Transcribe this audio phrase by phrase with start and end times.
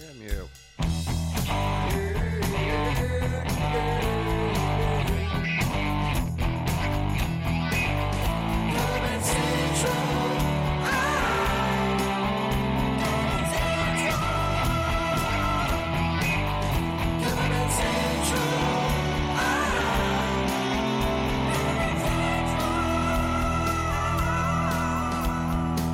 [0.00, 0.48] Damn you.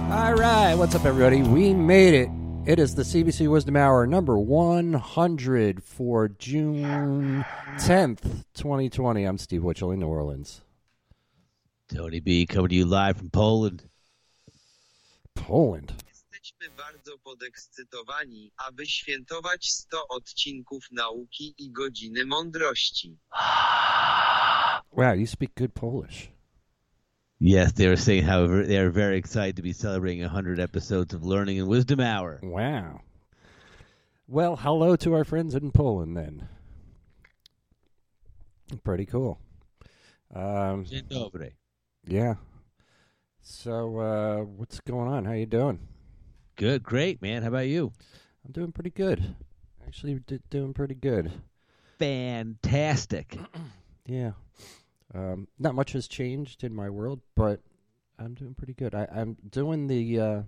[0.08, 1.42] All right, what's up, everybody?
[1.42, 2.35] We made it.
[2.66, 7.44] It is the CBC Wizdumb Hour number 100 for June
[7.76, 9.22] 10th, 2020.
[9.22, 10.62] I'm Steve Witchell in New Orleans.
[11.88, 13.88] Tony B coming to you live from Poland.
[15.36, 15.94] Poland.
[16.08, 23.18] Jesteśmy bardzo podekscytowani, aby świętować 100 odcinków nauki i godziny mądrości.
[24.92, 26.35] Wow, you speak good Polish.
[27.38, 31.12] Yes, they were saying how ver- they are very excited to be celebrating 100 episodes
[31.14, 32.40] of Learning and Wisdom Hour.
[32.42, 33.02] Wow.
[34.26, 36.48] Well, hello to our friends in Poland then.
[38.84, 39.38] Pretty cool.
[40.34, 41.52] Um, Dzień dobry.
[42.06, 42.34] yeah.
[43.42, 45.24] So, uh, what's going on?
[45.24, 45.78] How you doing?
[46.56, 47.42] Good, great, man.
[47.42, 47.92] How about you?
[48.44, 49.36] I'm doing pretty good.
[49.86, 51.30] Actually, d- doing pretty good.
[51.98, 53.38] Fantastic.
[54.08, 54.32] Yeah.
[55.14, 57.60] Um, not much has changed in my world, but
[58.18, 58.94] I'm doing pretty good.
[58.94, 60.42] I, I'm doing the uh,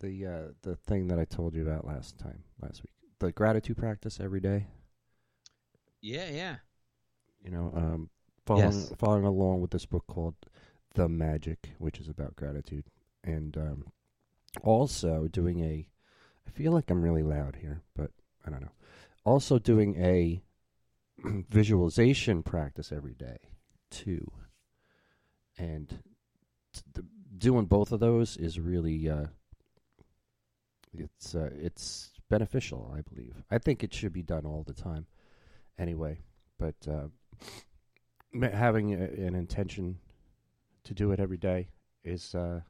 [0.00, 2.92] the uh, the thing that I told you about last time, last week.
[3.18, 4.66] The gratitude practice every day.
[6.00, 6.56] Yeah, yeah.
[7.44, 8.10] You know, um,
[8.46, 8.92] following Yes.
[8.98, 10.34] following along with this book called
[10.94, 12.84] The Magic, which is about gratitude,
[13.24, 13.84] and um,
[14.62, 15.86] also doing a.
[16.46, 18.10] I feel like I'm really loud here, but
[18.46, 18.72] I don't know.
[19.24, 20.42] Also doing a
[21.50, 23.38] visualization practice every day
[23.90, 24.30] too,
[25.58, 26.02] and
[26.94, 27.04] the,
[27.36, 29.26] doing both of those is really uh,
[30.92, 32.92] it's uh, it's beneficial.
[32.96, 33.42] I believe.
[33.50, 35.06] I think it should be done all the time.
[35.78, 36.18] Anyway,
[36.58, 37.08] but uh,
[38.52, 39.98] having a, an intention
[40.84, 41.68] to do it every day
[42.04, 42.60] is uh,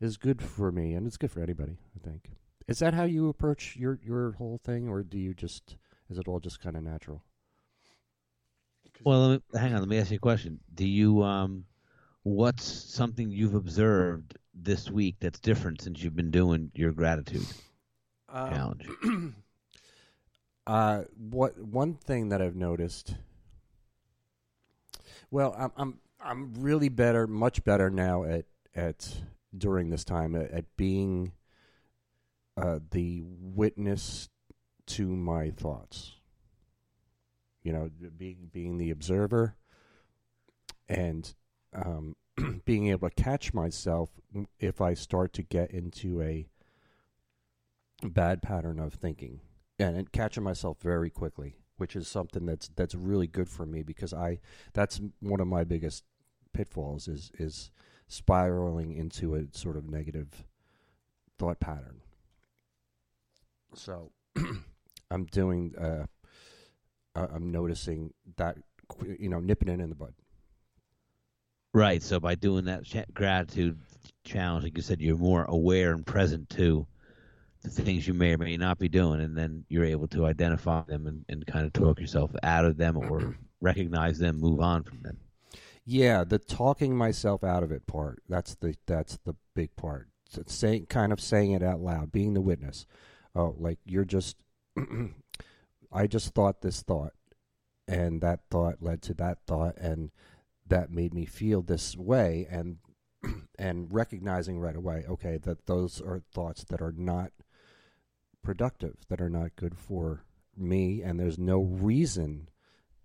[0.00, 1.78] is good for me, and it's good for anybody.
[1.94, 2.30] I think.
[2.68, 5.76] Is that how you approach your your whole thing, or do you just
[6.10, 7.22] is it all just kind of natural?
[9.04, 9.80] Well, let me, hang on.
[9.80, 10.60] Let me ask you a question.
[10.74, 11.64] Do you, um,
[12.22, 17.46] what's something you've observed this week that's different since you've been doing your gratitude
[18.32, 18.88] challenge?
[20.66, 23.14] uh, what one thing that I've noticed?
[25.30, 29.14] Well, I'm I'm I'm really better, much better now at at
[29.56, 31.32] during this time at, at being
[32.56, 34.28] uh, the witness
[34.86, 36.15] to my thoughts.
[37.66, 39.56] You know, being being the observer,
[40.88, 41.34] and
[41.74, 42.14] um,
[42.64, 44.10] being able to catch myself
[44.60, 46.46] if I start to get into a
[48.04, 49.40] bad pattern of thinking
[49.80, 53.82] and, and catching myself very quickly, which is something that's that's really good for me
[53.82, 54.38] because I
[54.72, 56.04] that's one of my biggest
[56.52, 57.72] pitfalls is is
[58.06, 60.44] spiraling into a sort of negative
[61.36, 62.00] thought pattern.
[63.74, 64.12] So
[65.10, 66.06] I'm doing uh
[67.16, 68.56] I'm noticing that
[69.18, 70.14] you know nipping it in the bud.
[71.72, 72.02] Right.
[72.02, 73.78] So by doing that gratitude
[74.24, 76.86] challenge, like you said, you're more aware and present to
[77.62, 80.82] the things you may or may not be doing, and then you're able to identify
[80.84, 84.84] them and, and kind of talk yourself out of them or recognize them, move on
[84.84, 85.18] from them.
[85.84, 88.22] Yeah, the talking myself out of it part.
[88.28, 90.08] That's the that's the big part.
[90.46, 92.86] Saying kind of saying it out loud, being the witness.
[93.34, 94.36] Oh, like you're just
[95.96, 97.14] I just thought this thought
[97.88, 100.10] and that thought led to that thought and
[100.66, 102.76] that made me feel this way and
[103.58, 107.32] and recognizing right away, okay, that those are thoughts that are not
[108.42, 110.22] productive, that are not good for
[110.54, 112.50] me and there's no reason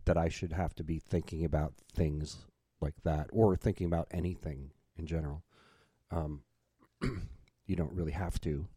[0.03, 2.46] that I should have to be thinking about things
[2.81, 5.44] like that or thinking about anything in general.
[6.12, 6.41] Um,
[7.66, 8.68] you don't really have to.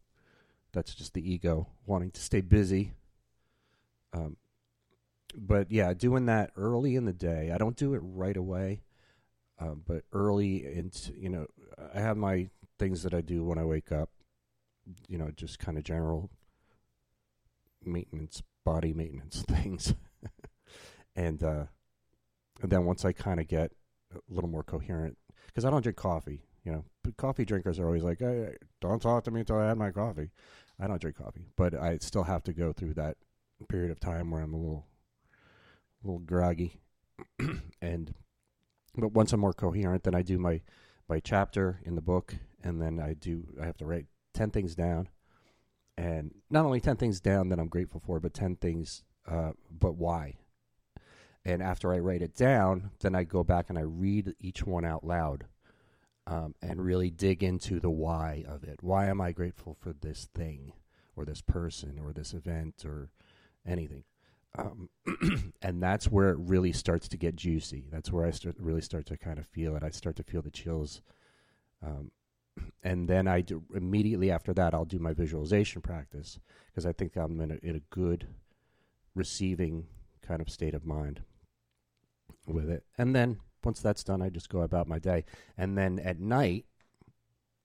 [0.71, 2.93] That's just the ego wanting to stay busy.
[4.15, 4.37] Um,
[5.37, 7.51] but yeah, doing that early in the day.
[7.53, 8.83] I don't do it right away,
[9.59, 11.47] um, but early into you know,
[11.93, 14.09] I have my things that I do when I wake up.
[15.07, 16.29] You know, just kind of general
[17.83, 19.93] maintenance, body maintenance things,
[21.15, 21.65] and uh,
[22.61, 23.71] and then once I kind of get
[24.13, 26.43] a little more coherent, because I don't drink coffee.
[26.63, 26.85] You know,
[27.17, 30.29] coffee drinkers are always like, "Hey, don't talk to me until I had my coffee."
[30.79, 33.17] I don't drink coffee, but I still have to go through that
[33.63, 34.85] period of time where I'm a little,
[36.03, 36.81] a little groggy,
[37.81, 38.13] and
[38.97, 40.61] but once I'm more coherent, then I do my
[41.07, 44.75] my chapter in the book, and then I do I have to write ten things
[44.75, 45.09] down,
[45.97, 49.95] and not only 10 things down that I'm grateful for, but 10 things, uh, but
[49.95, 50.35] why.
[51.43, 54.83] And after I write it down, then I go back and I read each one
[54.83, 55.45] out loud
[56.27, 58.79] um, and really dig into the why of it.
[58.81, 60.73] Why am I grateful for this thing
[61.15, 63.11] or this person or this event or
[63.65, 64.03] anything?
[64.57, 64.89] Um,
[65.61, 67.85] and that's where it really starts to get juicy.
[67.91, 69.83] That's where I start really start to kind of feel it.
[69.83, 71.01] I start to feel the chills.
[71.83, 72.11] Um,
[72.83, 77.15] and then I do, immediately after that, I'll do my visualization practice because I think
[77.15, 78.27] I'm in a, in a good
[79.13, 79.87] receiving
[80.21, 81.21] kind of state of mind
[82.47, 82.83] with it.
[82.97, 85.25] And then once that's done, I just go about my day.
[85.57, 86.65] And then at night,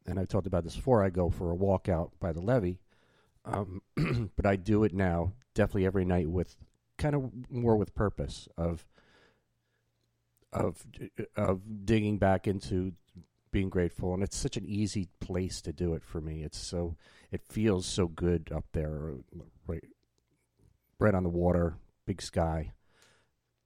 [0.06, 2.80] and I've talked about this before, I go for a walk out by the levee.
[3.52, 3.82] Um,
[4.36, 6.56] but I do it now, definitely every night with
[6.98, 8.86] kind of more with purpose of
[10.52, 10.84] of
[11.36, 12.92] of digging back into
[13.50, 14.14] being grateful.
[14.14, 16.42] And it's such an easy place to do it for me.
[16.42, 16.96] It's so
[17.30, 19.14] it feels so good up there
[19.66, 19.84] right
[20.98, 21.76] right on the water
[22.06, 22.72] big sky.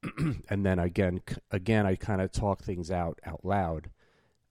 [0.50, 3.90] And then again again I kind of talk things out out loud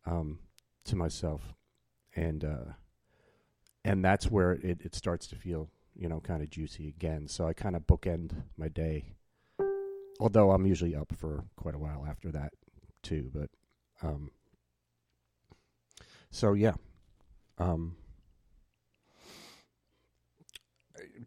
[0.05, 0.39] um,
[0.85, 1.53] to myself.
[2.15, 2.73] And uh,
[3.85, 7.47] and that's where it, it starts to feel you know kind of juicy again so
[7.47, 9.13] I kind of bookend my day
[10.19, 12.53] although I'm usually up for quite a while after that
[13.01, 13.49] too but
[14.01, 14.31] um,
[16.31, 16.73] so yeah
[17.57, 17.95] um,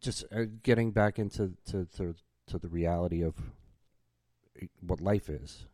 [0.00, 2.14] just uh, getting back into to, to,
[2.46, 3.34] to the reality of
[4.80, 5.66] what life is.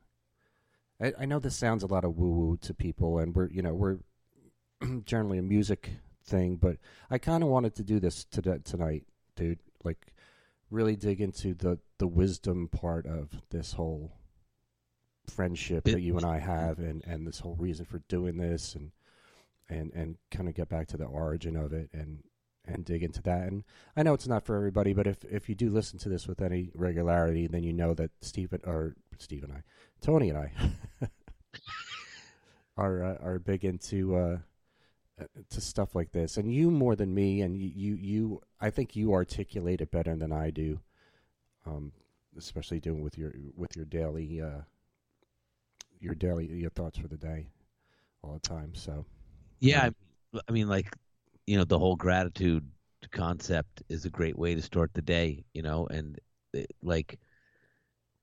[1.00, 3.62] I, I know this sounds a lot of woo woo to people, and we're you
[3.62, 3.98] know we're
[5.04, 5.90] generally a music
[6.24, 6.76] thing, but
[7.10, 9.04] I kind of wanted to do this to, tonight,
[9.36, 9.58] dude.
[9.84, 10.14] Like
[10.70, 14.12] really dig into the the wisdom part of this whole
[15.28, 18.90] friendship that you and I have, and and this whole reason for doing this, and
[19.68, 22.22] and and kind of get back to the origin of it, and
[22.64, 23.48] and dig into that.
[23.48, 23.64] And
[23.96, 26.40] I know it's not for everybody, but if if you do listen to this with
[26.40, 29.62] any regularity, then you know that Steve or Steve and I,
[30.00, 30.52] Tony and I,
[32.76, 34.38] are uh, are big into uh,
[35.50, 36.36] to stuff like this.
[36.36, 40.14] And you more than me, and you you, you I think you articulate it better
[40.16, 40.80] than I do,
[41.66, 41.92] um,
[42.36, 44.62] especially doing with your with your daily uh,
[46.00, 47.46] your daily your thoughts for the day
[48.22, 48.74] all the time.
[48.74, 49.04] So
[49.60, 49.90] yeah,
[50.48, 50.94] I mean, like
[51.46, 52.68] you know the whole gratitude
[53.10, 56.20] concept is a great way to start the day you know and
[56.52, 57.18] it, like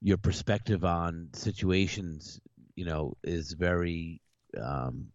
[0.02, 2.40] your perspective on situations
[2.76, 4.22] you know is very
[4.60, 5.08] um,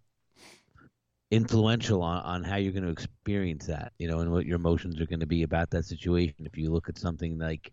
[1.34, 5.00] influential on, on how you're going to experience that you know and what your emotions
[5.00, 6.46] are going to be about that situation.
[6.46, 7.72] If you look at something like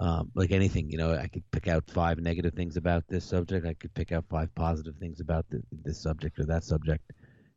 [0.00, 3.66] um, like anything you know i could pick out five negative things about this subject.
[3.66, 7.12] I could pick out five positive things about the, this subject or that subject.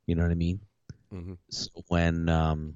[0.08, 0.60] You know what i mean?
[1.14, 1.34] Mm-hmm.
[1.50, 2.76] So when um,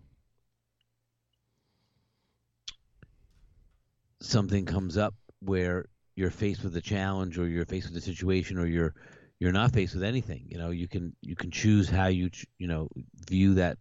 [4.20, 5.86] something comes up where
[6.16, 8.94] you're faced with a challenge or you're faced with a situation or you're
[9.40, 12.68] you're not faced with anything you know you can you can choose how you you
[12.68, 12.88] know
[13.28, 13.78] view that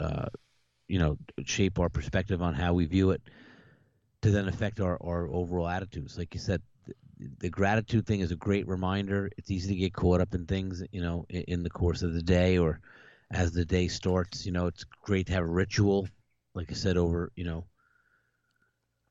[0.00, 0.26] uh,
[0.88, 3.22] you know shape our perspective on how we view it
[4.22, 6.62] to then affect our, our overall attitudes like you said
[7.38, 10.82] the, gratitude thing is a great reminder it's easy to get caught up in things
[10.90, 12.80] you know in, in the course of the day or
[13.32, 14.46] as the day starts.
[14.46, 16.08] You know, it's great to have a ritual.
[16.54, 17.64] Like I said, over you know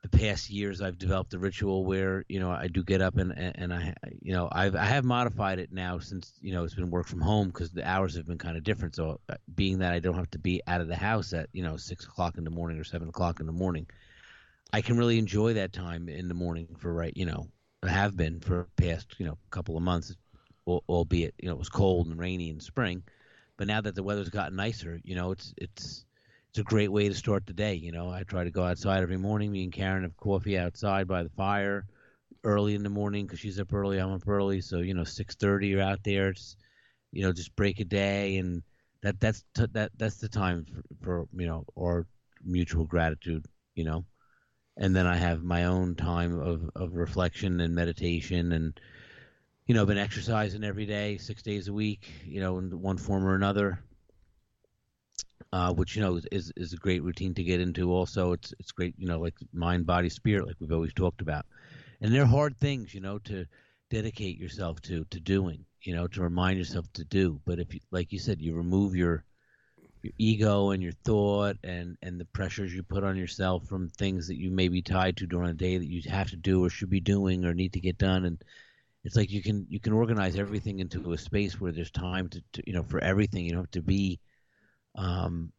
[0.02, 3.32] the past years, I've developed a ritual where you know I do get up and
[3.38, 6.90] and I you know I've I have modified it now since you know it's been
[6.90, 8.96] work from home because the hours have been kind of different.
[8.96, 11.64] So uh, being that I don't have to be out of the house at you
[11.64, 13.88] know six o'clock in the morning or seven o'clock in the morning,
[14.74, 17.48] I can really enjoy that time in the morning for right you know
[17.84, 20.16] I have been for past you know couple of months,
[20.68, 23.04] albeit you know it was cold and rainy in spring
[23.62, 26.04] but now that the weather's gotten nicer, you know, it's it's
[26.52, 27.76] it's a great way to start the day.
[27.76, 29.52] You know, I try to go outside every morning.
[29.52, 31.86] Me and Karen have coffee outside by the fire
[32.44, 34.00] early in the morning because she's up early.
[34.00, 36.30] I'm up early, so you know, six thirty you're out there.
[36.30, 36.58] It's
[37.14, 38.64] you know, just break a day, and
[39.02, 42.06] that that's t- that that's the time for, for you know our
[42.44, 43.46] mutual gratitude.
[43.76, 44.06] You know,
[44.78, 48.78] and then I have my own time of of reflection and meditation and
[49.68, 53.26] you know, been exercising every day, six days a week, you know, in one form
[53.26, 53.80] or another.
[55.54, 57.92] Uh, which you know is is a great routine to get into.
[57.92, 61.46] Also, it's it's great, you know, like mind, body, spirit, like we've always talked about.
[62.00, 63.46] And they're hard things, you know, to
[63.90, 67.42] dedicate yourself to to doing, you know, to remind yourself to do.
[67.46, 69.26] But if, you, like you said, you remove your
[70.04, 74.28] your ego and your thought and and the pressures you put on yourself from things
[74.28, 76.70] that you may be tied to during the day that you have to do or
[76.70, 78.44] should be doing or need to get done and
[79.04, 82.42] it's like you can you can organize everything into a space where there's time to,
[82.54, 84.20] to you know for everything you don't have to be
[84.96, 85.52] um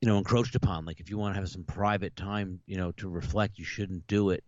[0.00, 0.84] you know, encroached upon.
[0.84, 4.06] Like if you want to have some private time, you know, to reflect, you shouldn't
[4.06, 4.44] do it.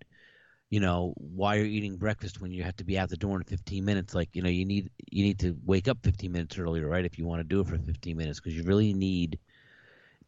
[0.70, 3.44] You know, while you're eating breakfast when you have to be out the door in
[3.44, 4.14] 15 minutes.
[4.14, 7.04] Like you know, you need you need to wake up 15 minutes earlier, right?
[7.04, 9.38] If you want to do it for 15 minutes, because you really need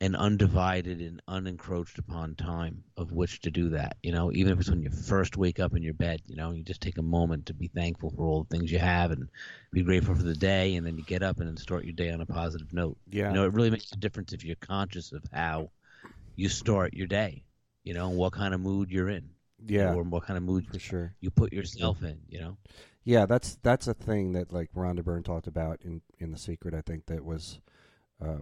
[0.02, 3.96] an undivided and unencroached upon time of which to do that.
[4.02, 6.50] You know, even if it's when you first wake up in your bed, you know,
[6.50, 9.28] you just take a moment to be thankful for all the things you have and
[9.72, 12.10] be grateful for the day, and then you get up and then start your day
[12.10, 12.98] on a positive note.
[13.08, 13.28] Yeah.
[13.28, 15.70] You know, it really makes a difference if you're conscious of how
[16.34, 17.44] you start your day.
[17.84, 19.30] You know, and what kind of mood you're in.
[19.64, 21.14] Yeah, Or what kind of mood for sure.
[21.20, 22.18] you put yourself in.
[22.28, 22.56] You know.
[23.04, 26.74] Yeah, that's that's a thing that like Rhonda Byrne talked about in in the Secret.
[26.74, 27.60] I think that was,
[28.20, 28.38] uh,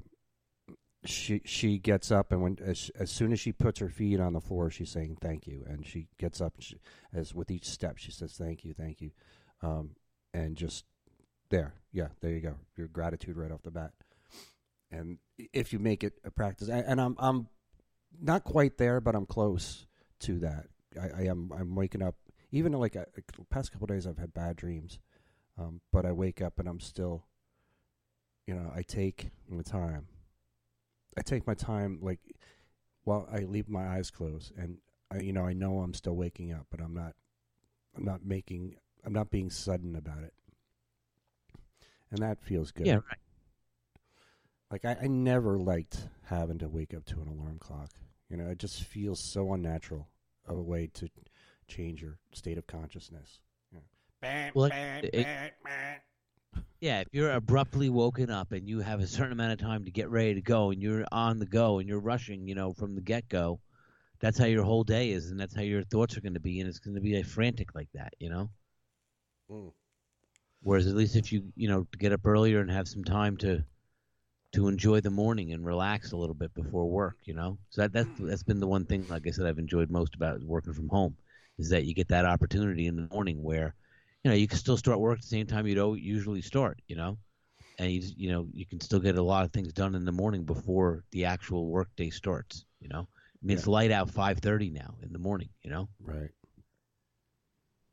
[1.04, 4.32] she she gets up and when as, as soon as she puts her feet on
[4.32, 6.76] the floor, she's saying thank you, and she gets up she,
[7.12, 9.10] as with each step she says thank you, thank you,
[9.62, 9.90] um,
[10.34, 10.84] and just
[11.48, 13.92] there, yeah, there you go, your gratitude right off the bat.
[14.92, 15.18] And
[15.52, 17.48] if you make it a practice, and, and I'm I'm
[18.20, 19.86] not quite there, but I'm close
[20.20, 20.66] to that.
[21.00, 22.16] I, I am I'm waking up
[22.52, 24.98] even like uh, the past couple days I've had bad dreams,
[25.58, 27.24] um, but I wake up and I'm still,
[28.46, 30.06] you know, I take my time.
[31.18, 32.20] I take my time like
[33.04, 34.78] while I leave my eyes closed, and
[35.10, 37.14] I, you know, I know I'm still waking up, but I'm not.
[37.96, 38.76] I'm not making.
[39.04, 40.34] I'm not being sudden about it,
[42.10, 42.86] and that feels good.
[42.86, 42.94] Yeah.
[42.96, 43.18] Right.
[44.70, 47.90] Like I, I never liked having to wake up to an alarm clock.
[48.28, 50.06] You know, it just feels so unnatural
[50.46, 51.08] of a way to
[51.66, 53.40] change your state of consciousness.
[53.72, 53.80] Yeah.
[54.54, 54.66] Well,
[55.02, 55.26] it- it-
[56.80, 59.90] Yeah, if you're abruptly woken up and you have a certain amount of time to
[59.90, 62.94] get ready to go and you're on the go and you're rushing, you know, from
[62.94, 63.60] the get go,
[64.18, 66.60] that's how your whole day is and that's how your thoughts are going to be
[66.60, 68.50] and it's going to be like, frantic like that, you know?
[69.50, 69.72] Mm.
[70.62, 73.64] Whereas at least if you, you know, get up earlier and have some time to
[74.52, 77.58] to enjoy the morning and relax a little bit before work, you know?
[77.70, 80.42] So that that's that's been the one thing like I said I've enjoyed most about
[80.42, 81.16] working from home
[81.58, 83.74] is that you get that opportunity in the morning where
[84.24, 86.80] you know, you can still start work at the same time you don't usually start,
[86.86, 87.18] you know,
[87.78, 90.12] and you you know you can still get a lot of things done in the
[90.12, 92.66] morning before the actual work day starts.
[92.80, 95.48] You know, I mean it's light out five thirty now in the morning.
[95.62, 96.30] You know, Right.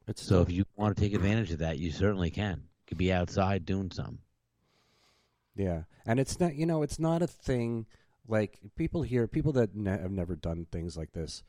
[0.07, 2.57] It's so if you want to take advantage of that, you certainly can.
[2.57, 4.19] You could be outside doing something.
[5.55, 7.85] Yeah, and it's not you know it's not a thing
[8.27, 11.43] like people here people that ne- have never done things like this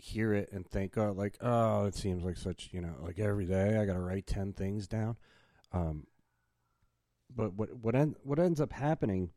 [0.00, 3.46] hear it and think oh like oh it seems like such you know like every
[3.46, 5.16] day I got to write ten things down,
[5.72, 6.06] um,
[7.34, 9.30] but what what en- what ends up happening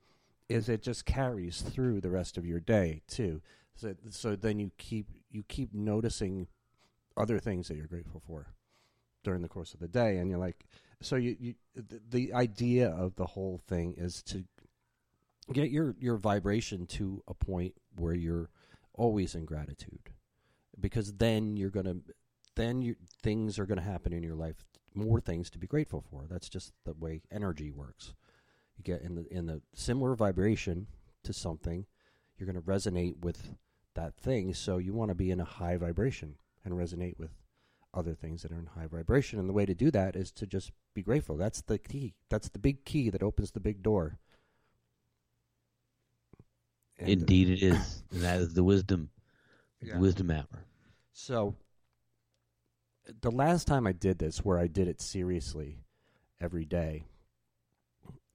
[0.49, 3.41] is it just carries through the rest of your day too.
[3.75, 6.47] So so then you keep you keep noticing
[7.15, 8.47] other things that you're grateful for
[9.23, 10.65] during the course of the day, and you're like
[11.01, 14.43] so you, you the, the idea of the whole thing is to
[15.51, 18.49] get your your vibration to a point where you're
[18.93, 20.09] always in gratitude
[20.79, 21.97] because then you're going to
[22.55, 26.03] then you, things are going to happen in your life more things to be grateful
[26.09, 28.13] for that's just the way energy works
[28.77, 30.87] you get in the in the similar vibration
[31.23, 31.85] to something
[32.37, 33.55] you're going to resonate with
[33.95, 37.31] that thing so you want to be in a high vibration and resonate with
[37.93, 39.39] other things that are in high vibration.
[39.39, 41.37] And the way to do that is to just be grateful.
[41.37, 42.15] That's the key.
[42.29, 44.17] That's the big key that opens the big door.
[46.97, 49.09] And, Indeed, it is, and that is the wisdom,
[49.83, 49.95] Yeah.
[49.95, 50.65] the wisdom hour.
[51.11, 51.55] So,
[53.21, 55.83] the last time I did this, where I did it seriously
[56.39, 57.05] every day,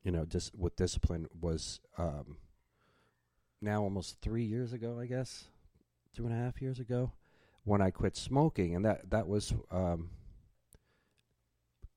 [0.03, 2.37] you know, just with discipline, was um,
[3.61, 5.45] now almost three years ago, I guess,
[6.15, 7.13] two and a half years ago,
[7.65, 10.11] when I quit smoking, and that that was, um,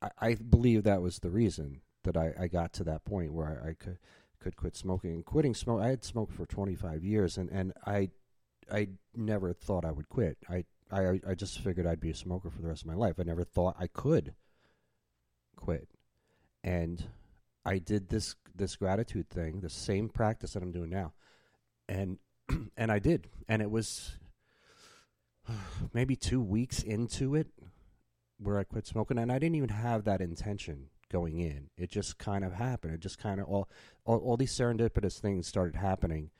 [0.01, 3.61] I, I believe that was the reason that I, I got to that point where
[3.63, 3.97] I, I could
[4.39, 5.11] could quit smoking.
[5.11, 8.09] And quitting smoke, I had smoked for twenty five years, and and I
[8.71, 10.37] I never thought I would quit.
[10.49, 13.15] I, I I just figured I'd be a smoker for the rest of my life.
[13.19, 14.33] I never thought I could
[15.55, 15.89] quit.
[16.63, 17.03] And
[17.65, 21.13] I did this this gratitude thing, the same practice that I'm doing now.
[21.87, 22.17] And
[22.77, 23.27] and I did.
[23.47, 24.17] And it was
[25.93, 27.47] maybe 2 weeks into it
[28.37, 31.69] where I quit smoking and I didn't even have that intention going in.
[31.77, 32.93] It just kind of happened.
[32.93, 33.69] It just kind of all
[34.05, 36.31] all, all these serendipitous things started happening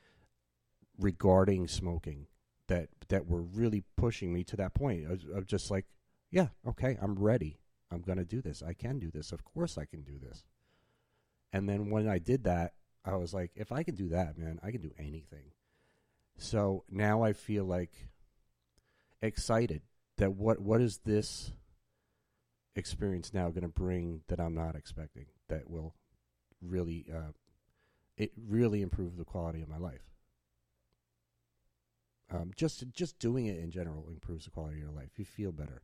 [1.02, 2.28] regarding smoking
[2.68, 5.86] that that were really pushing me to that point of just like,
[6.30, 7.60] yeah, okay, I'm ready.
[7.92, 8.64] I'm going to do this.
[8.64, 9.34] I can do this.
[9.34, 10.46] Of course I can do this.
[11.52, 14.60] And then when I did that, I was like, if I can do that, man,
[14.64, 15.52] I can do anything.
[16.38, 18.08] So now I feel like
[19.22, 19.82] excited
[20.18, 21.52] that what what is this
[22.76, 25.94] experience now going to bring that I'm not expecting that will
[26.62, 27.32] really uh,
[28.18, 30.11] it really improve the quality of my life.
[32.32, 35.20] Um, just just doing it in general improves the quality of your life.
[35.20, 35.84] You feel better,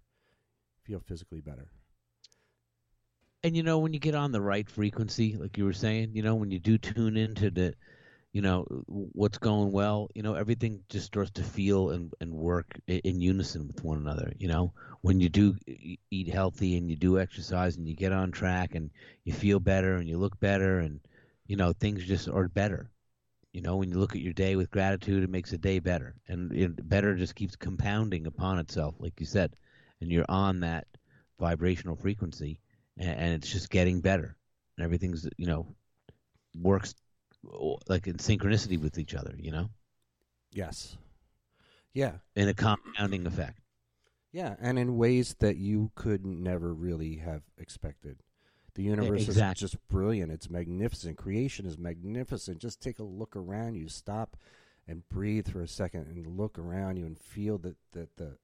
[0.83, 1.71] feel physically better.
[3.43, 6.21] And you know when you get on the right frequency, like you were saying, you
[6.23, 7.75] know when you do tune into the,
[8.33, 12.79] you know what's going well, you know everything just starts to feel and and work
[12.87, 14.33] in, unison with one another.
[14.39, 15.55] You know when you do
[16.11, 18.91] eat healthy and you do exercise and you get on track and
[19.23, 20.99] you feel better and you look better and
[21.47, 22.89] you know things just are better
[23.57, 26.13] you know, when you look at your day with gratitude, it makes a day better,
[26.27, 29.55] and it better just keeps compounding upon itself, like you said,
[29.99, 30.85] and you're on that
[31.39, 32.59] vibrational frequency,
[32.99, 34.37] and, and it's just getting better,
[34.77, 35.75] and everything's you know
[36.61, 36.93] works
[37.89, 39.71] like in synchronicity with each other, you know.
[40.51, 40.95] Yes.
[41.95, 42.17] Yeah.
[42.35, 43.59] In a compounding effect.
[44.31, 48.21] Yeah, and in ways that you could never really have expected.
[48.77, 49.65] The universe exactly.
[49.65, 50.31] is just brilliant.
[50.31, 51.17] It's magnificent.
[51.17, 52.59] Creation is magnificent.
[52.59, 53.89] Just take a look around you.
[53.89, 54.37] Stop
[54.87, 58.37] and breathe for a second and look around you and feel that, that the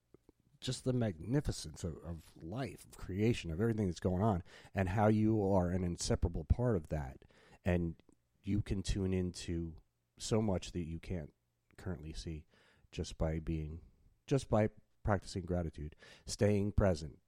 [0.60, 4.42] just the magnificence of, of life, of creation, of everything that's going on,
[4.74, 7.18] and how you are an inseparable part of that.
[7.64, 7.94] And
[8.42, 9.74] you can tune into
[10.18, 11.30] so much that you can't
[11.76, 12.44] currently see
[12.90, 13.78] just by being,
[14.26, 14.68] just by
[15.04, 15.94] practicing gratitude,
[16.26, 17.18] staying present,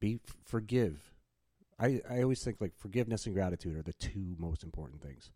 [0.00, 1.14] be forgive,
[1.82, 5.32] I, I always think like forgiveness and gratitude are the two most important things.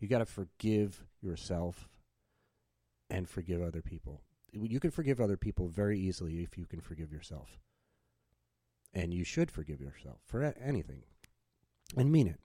[0.00, 1.88] You got to forgive yourself
[3.08, 4.22] and forgive other people.
[4.52, 7.60] You can forgive other people very easily if you can forgive yourself.
[8.92, 11.02] And you should forgive yourself for anything
[11.96, 12.40] and mean it.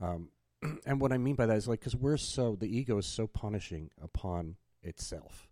[0.00, 0.30] Um,
[0.86, 3.26] and what I mean by that is like, because we're so, the ego is so
[3.26, 5.48] punishing upon itself.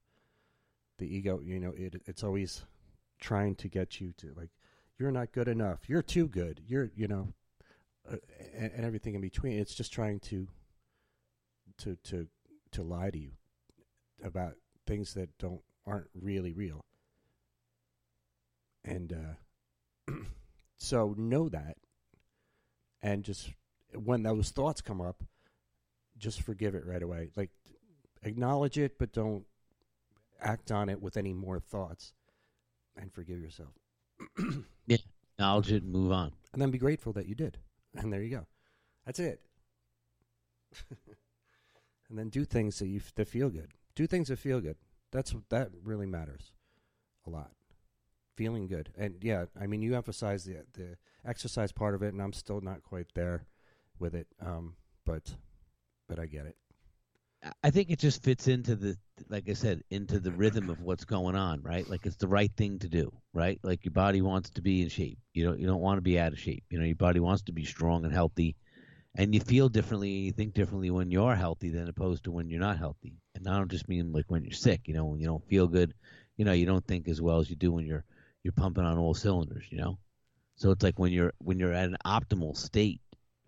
[0.99, 2.65] The ego, you know, it it's always
[3.21, 4.51] trying to get you to like
[4.99, 5.89] you're not good enough.
[5.89, 6.61] You're too good.
[6.67, 7.33] You're, you know,
[8.11, 8.17] uh,
[8.57, 9.59] and, and, everything in between.
[9.59, 10.49] It's just trying to,
[11.79, 12.27] to, to,
[12.73, 13.33] to lie to you
[14.23, 14.55] about
[14.87, 16.81] things that don't aren't really real.
[18.85, 20.13] And uh,
[20.77, 21.77] so know that,
[23.03, 23.51] and just
[23.95, 25.23] when those thoughts come up,
[26.19, 27.31] just forgive it right away.
[27.37, 27.51] Like
[28.23, 29.45] acknowledge it, but don't
[30.41, 32.13] act on it with any more thoughts,
[32.97, 33.73] and forgive yourself.
[34.87, 34.97] yeah,
[35.35, 36.33] acknowledge it and move on.
[36.53, 37.59] And then be grateful that you did.
[37.95, 38.47] And there you go.
[39.07, 39.41] That's it.
[42.09, 43.73] and then do things that you f- that feel good.
[43.95, 44.77] Do things that feel good.
[45.11, 46.53] That's that really matters
[47.27, 47.51] a lot.
[48.37, 48.91] Feeling good.
[48.97, 52.61] And yeah, I mean you emphasize the the exercise part of it and I'm still
[52.61, 53.47] not quite there
[53.99, 54.29] with it.
[54.45, 54.75] Um,
[55.05, 55.35] but
[56.09, 56.57] but I get it.
[57.63, 58.97] I think it just fits into the,
[59.29, 61.89] like I said, into the rhythm of what's going on, right?
[61.89, 63.61] Like it's the right thing to do, right?
[63.63, 65.19] Like your body wants to be in shape.
[65.33, 66.65] You don't, you don't want to be out of shape.
[66.71, 68.57] You know, your body wants to be strong and healthy,
[69.15, 72.61] and you feel differently, you think differently when you're healthy than opposed to when you're
[72.61, 73.15] not healthy.
[73.37, 74.83] And I don't just mean like when you're sick.
[74.87, 75.95] You know, when you don't feel good,
[76.37, 78.05] you know, you don't think as well as you do when you're
[78.43, 79.67] you're pumping on all cylinders.
[79.71, 79.99] You know,
[80.57, 83.01] so it's like when you're when you're at an optimal state,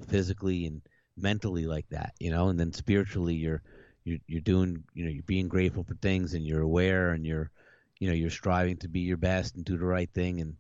[0.08, 0.82] physically and
[1.16, 2.14] mentally like that.
[2.20, 3.62] You know, and then spiritually you're
[4.04, 7.50] you're you're doing you know you're being grateful for things and you're aware and you're
[8.00, 10.56] you know you're striving to be your best and do the right thing and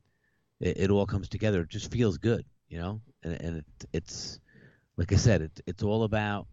[0.60, 1.62] it, it all comes together.
[1.62, 4.38] It just feels good, you know, and, and it, it's
[4.96, 6.46] like I said, it, it's all about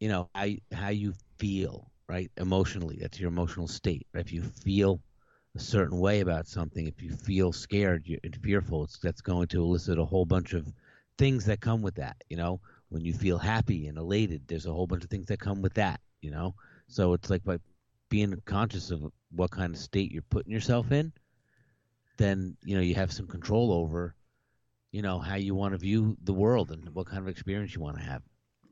[0.00, 2.98] you know how how you feel right emotionally.
[3.00, 4.06] That's your emotional state.
[4.14, 4.24] Right?
[4.24, 5.00] If you feel
[5.56, 9.62] a certain way about something, if you feel scared and fearful, it's, that's going to
[9.62, 10.72] elicit a whole bunch of
[11.18, 12.16] things that come with that.
[12.28, 15.40] You know, when you feel happy and elated, there's a whole bunch of things that
[15.40, 16.54] come with that, you know?
[16.86, 17.58] So it's like by
[18.08, 21.12] being conscious of what kind of state you're putting yourself in,
[22.16, 24.14] then, you know, you have some control over,
[24.92, 27.80] you know, how you want to view the world and what kind of experience you
[27.80, 28.22] want to have.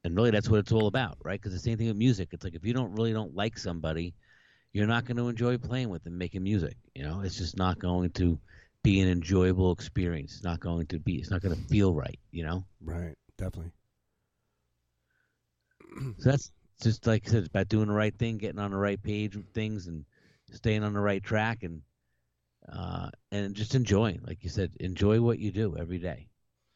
[0.04, 1.40] And really that's what it's all about, right?
[1.40, 2.28] Because the same thing with music.
[2.32, 4.14] It's like if you don't really don't like somebody,
[4.72, 7.20] you're not going to enjoy playing with them, making music, you know?
[7.20, 8.38] It's just not going to
[8.82, 10.34] be an enjoyable experience.
[10.34, 12.64] It's not going to be, it's not going to feel right, you know?
[12.84, 13.72] Right, definitely.
[16.18, 16.50] so that's
[16.82, 19.36] just like I said, it's about doing the right thing, getting on the right page
[19.36, 20.04] with things, and
[20.52, 21.82] staying on the right track, and
[22.72, 26.28] uh, and just enjoying, like you said, enjoy what you do every day,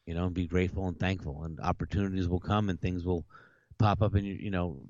[0.06, 3.24] you know, and be grateful and thankful, and opportunities will come and things will
[3.78, 4.80] pop up, and you you know,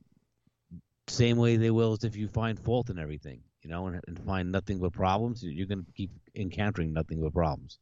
[1.09, 4.25] same way they will as if you find fault in everything, you know, and, and
[4.25, 7.79] find nothing but problems, you're going to keep encountering nothing but problems.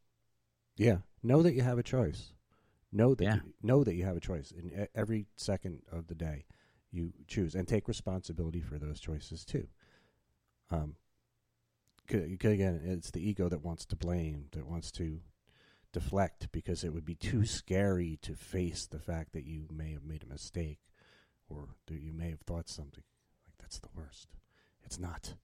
[0.77, 2.33] Yeah, know that you have a choice.
[2.93, 3.35] Know that yeah.
[3.35, 6.45] you, know that you have a choice in every second of the day.
[6.91, 9.67] You choose and take responsibility for those choices too.
[10.71, 10.97] Um,
[12.09, 15.21] again, it's the ego that wants to blame, that wants to
[15.93, 20.05] deflect because it would be too scary to face the fact that you may have
[20.05, 20.81] made a mistake
[21.49, 23.05] or that you may have thought something
[23.47, 24.29] like that's the worst.
[24.85, 25.35] It's not.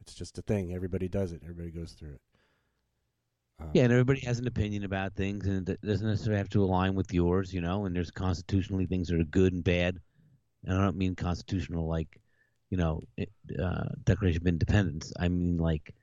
[0.00, 0.72] It's just a thing.
[0.72, 1.42] Everybody does it.
[1.42, 2.20] Everybody goes through it.
[3.60, 6.62] Um, Yeah, and everybody has an opinion about things, and it doesn't necessarily have to
[6.62, 7.84] align with yours, you know.
[7.84, 9.98] And there's constitutionally things that are good and bad.
[10.64, 12.20] And I don't mean constitutional like,
[12.70, 13.02] you know,
[13.58, 15.12] uh, Declaration of Independence.
[15.18, 15.94] I mean like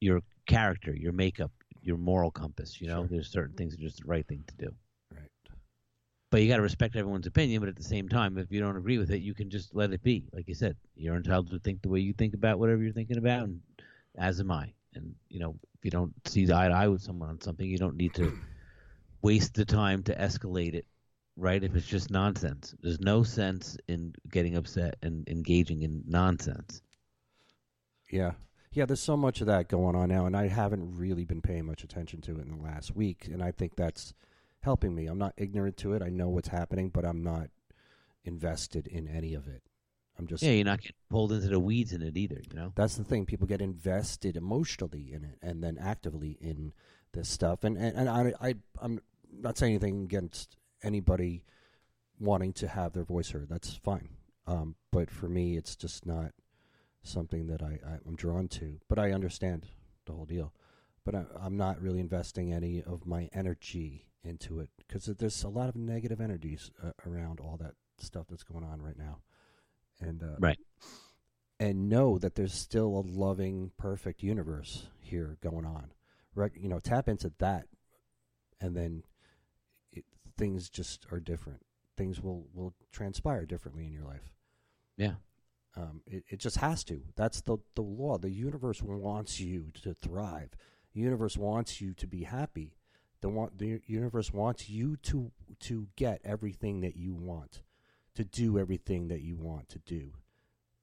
[0.00, 1.50] your character, your makeup,
[1.82, 2.80] your moral compass.
[2.80, 3.08] You know, Sure.
[3.08, 4.74] there's certain things that are just the right thing to do.
[5.14, 5.30] Right.
[6.30, 7.60] But you got to respect everyone's opinion.
[7.60, 9.92] But at the same time, if you don't agree with it, you can just let
[9.92, 10.24] it be.
[10.32, 13.18] Like you said, you're entitled to think the way you think about whatever you're thinking
[13.18, 13.60] about, and
[14.16, 14.72] as am I.
[14.94, 17.78] And you know, if you don't see eye to eye with someone on something, you
[17.78, 18.36] don't need to
[19.22, 20.86] waste the time to escalate it.
[21.36, 21.62] Right?
[21.62, 26.80] If it's just nonsense, there's no sense in getting upset and engaging in nonsense.
[28.10, 28.32] Yeah.
[28.72, 31.64] Yeah, there's so much of that going on now, and I haven't really been paying
[31.64, 34.12] much attention to it in the last week, and I think that's
[34.60, 35.06] helping me.
[35.06, 36.02] I'm not ignorant to it.
[36.02, 37.48] I know what's happening, but I'm not
[38.24, 39.62] invested in any of it.
[40.18, 42.40] I'm just Yeah, you're not getting pulled into the weeds in it either.
[42.50, 42.72] You know.
[42.74, 43.26] that's the thing.
[43.26, 46.72] People get invested emotionally in it, and then actively in
[47.12, 47.64] this stuff.
[47.64, 49.00] And and, and I, I I'm
[49.32, 51.44] not saying anything against anybody
[52.18, 53.48] wanting to have their voice heard.
[53.48, 54.08] That's fine.
[54.46, 56.32] Um, but for me, it's just not
[57.02, 58.78] something that I, I I'm drawn to.
[58.88, 59.66] But I understand
[60.06, 60.52] the whole deal.
[61.04, 65.48] But I, I'm not really investing any of my energy into it because there's a
[65.48, 69.18] lot of negative energies uh, around all that stuff that's going on right now.
[70.00, 70.58] And uh, Right.
[71.60, 75.92] and know that there's still a loving, perfect universe here going on.
[76.34, 77.66] Rec- you know, tap into that,
[78.60, 79.04] and then
[80.36, 81.64] things just are different.
[81.96, 84.32] Things will will transpire differently in your life.
[84.96, 85.14] Yeah.
[85.76, 87.02] Um, it, it just has to.
[87.16, 88.18] That's the the law.
[88.18, 90.50] The universe wants you to thrive.
[90.94, 92.76] The universe wants you to be happy.
[93.20, 97.62] The want the universe wants you to to get everything that you want,
[98.14, 100.12] to do everything that you want to do.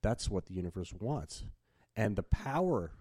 [0.01, 1.45] That's what the universe wants,
[1.95, 2.91] and the power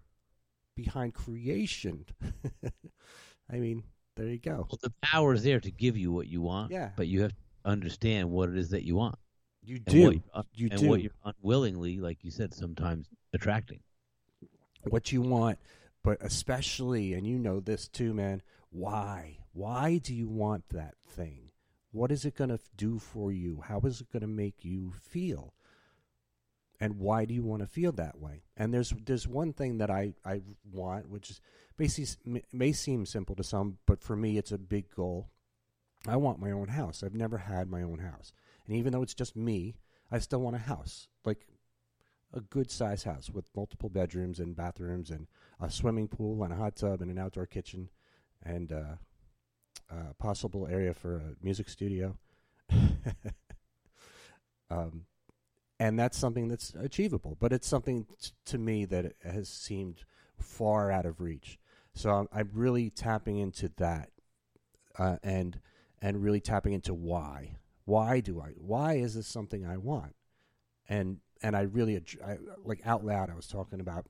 [0.74, 2.06] behind creation.
[3.52, 3.84] I mean,
[4.16, 4.66] there you go.
[4.70, 6.70] Well, the power is there to give you what you want.
[6.70, 6.90] Yeah.
[6.96, 9.16] But you have to understand what it is that you want.
[9.64, 10.05] You and do.
[10.05, 10.88] what you're, You and do.
[10.88, 13.81] what you're unwillingly, like you said, sometimes attracting.
[14.88, 15.59] what you want,
[16.03, 18.42] but especially, and you know this too, man.
[18.70, 19.38] Why?
[19.53, 21.51] Why do you want that thing?
[21.92, 23.62] What is it going to do for you?
[23.66, 25.55] How is it going to make you feel?
[26.81, 28.42] And why do you want to feel that way?
[28.57, 30.40] And there's there's one thing that I, I
[30.72, 31.40] want, which is
[31.82, 35.28] basically may seem simple to some, but for me it's a big goal.
[36.06, 37.02] I want my own house.
[37.02, 38.32] I've never had my own house,
[38.66, 39.74] and even though it's just me,
[40.08, 41.48] I still want a house, like
[42.32, 45.26] a good size house with multiple bedrooms and bathrooms and
[45.60, 47.88] a swimming pool and a hot tub and an outdoor kitchen
[48.44, 48.94] and uh,
[49.90, 52.16] a possible area for a music studio.
[54.70, 55.06] um,
[55.80, 60.04] and that's something that's achievable, but it's something t- to me that has seemed
[60.38, 61.58] far out of reach.
[61.94, 64.11] So I'm, I'm really tapping into that,
[64.98, 65.61] uh, and
[66.00, 67.59] and really tapping into why.
[67.85, 68.52] Why do I?
[68.57, 70.14] Why is this something I want?
[70.88, 73.31] And and I really I, like out loud.
[73.31, 74.07] I was talking about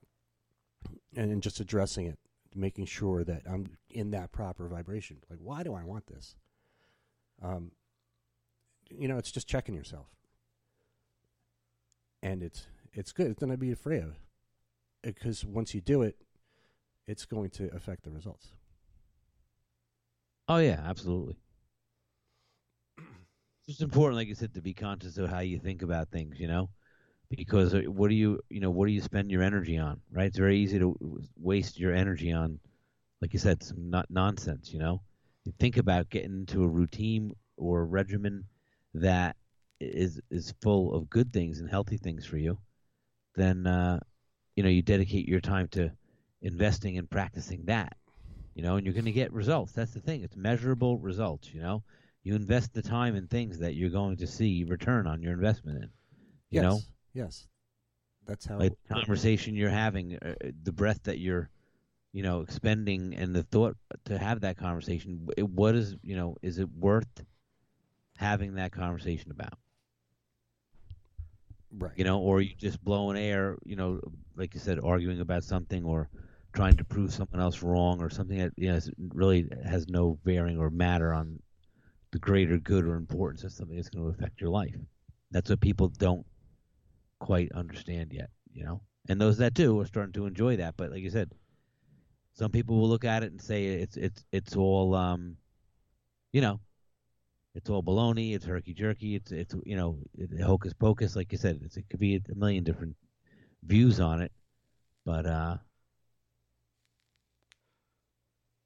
[1.15, 2.19] and, and just addressing it,
[2.55, 5.19] making sure that I'm in that proper vibration.
[5.29, 6.37] Like, why do I want this?
[7.43, 7.73] Um,
[8.91, 10.07] you know, it's just checking yourself,
[12.23, 13.29] and it's it's good.
[13.29, 14.17] It's going to be afraid of
[15.03, 16.17] because once you do it,
[17.13, 18.49] it's going to affect the results.
[20.49, 21.37] Oh yeah, absolutely.
[23.69, 26.41] It's important, like you said, to be conscious of how you think about things.
[26.41, 26.71] You know,
[27.29, 30.01] because uh, what do you, you know, what do you spend your energy on?
[30.11, 30.27] Right?
[30.27, 32.59] It's very easy to waste your energy on,
[33.21, 34.73] like you said, some not nonsense.
[34.73, 35.03] You know,
[35.45, 38.45] you think about getting into a routine or a regimen
[38.95, 39.37] that
[39.81, 42.57] is is full of good things and healthy things for you.
[43.37, 44.01] Then, uh,
[44.57, 45.93] you know, you dedicate your time to
[46.43, 47.97] investing and practicing that
[48.55, 49.73] you know, and you're going to get results.
[49.73, 51.55] That's the thing; it's measurable results.
[51.55, 51.85] You know,
[52.25, 55.83] you invest the time in things that you're going to see return on your investment
[55.85, 55.91] in.
[56.51, 57.49] You yes, know, yes,
[58.27, 58.59] that's how.
[58.59, 61.51] like the conversation you're having, uh, the breath that you're,
[62.13, 63.77] you know, expending, and the thought
[64.07, 65.27] to have that conversation.
[65.27, 67.25] w- What is, you know, is it worth
[68.17, 69.59] having that conversation about?
[71.73, 71.97] right.
[71.97, 73.57] You know, or you just blowing air.
[73.65, 74.01] You know,
[74.37, 76.09] like you said, arguing about something or
[76.53, 78.81] trying to prove someone else wrong or something that you know
[79.15, 81.41] really has no bearing or matter on
[82.13, 84.77] the greater good or importance of something that's going to affect your life.
[85.31, 86.27] That's what people don't
[87.21, 88.83] quite understand yet, you know.
[89.09, 90.77] And those that do are starting to enjoy that.
[90.77, 91.33] But like you said,
[92.35, 95.37] some people will look at it and say it's it's it's all um,
[96.33, 96.61] you know,
[97.55, 98.35] it's all baloney.
[98.35, 99.17] It's herky jerky.
[99.17, 99.99] It's it's you know
[100.45, 101.17] hocus pocus.
[101.17, 102.97] Like you said, it's, it could be a million different
[103.65, 104.33] views on it.
[105.05, 105.57] but uh,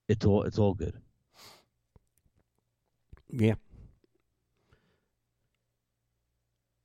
[0.08, 0.94] it's all it's all good.
[3.28, 3.54] Yeah.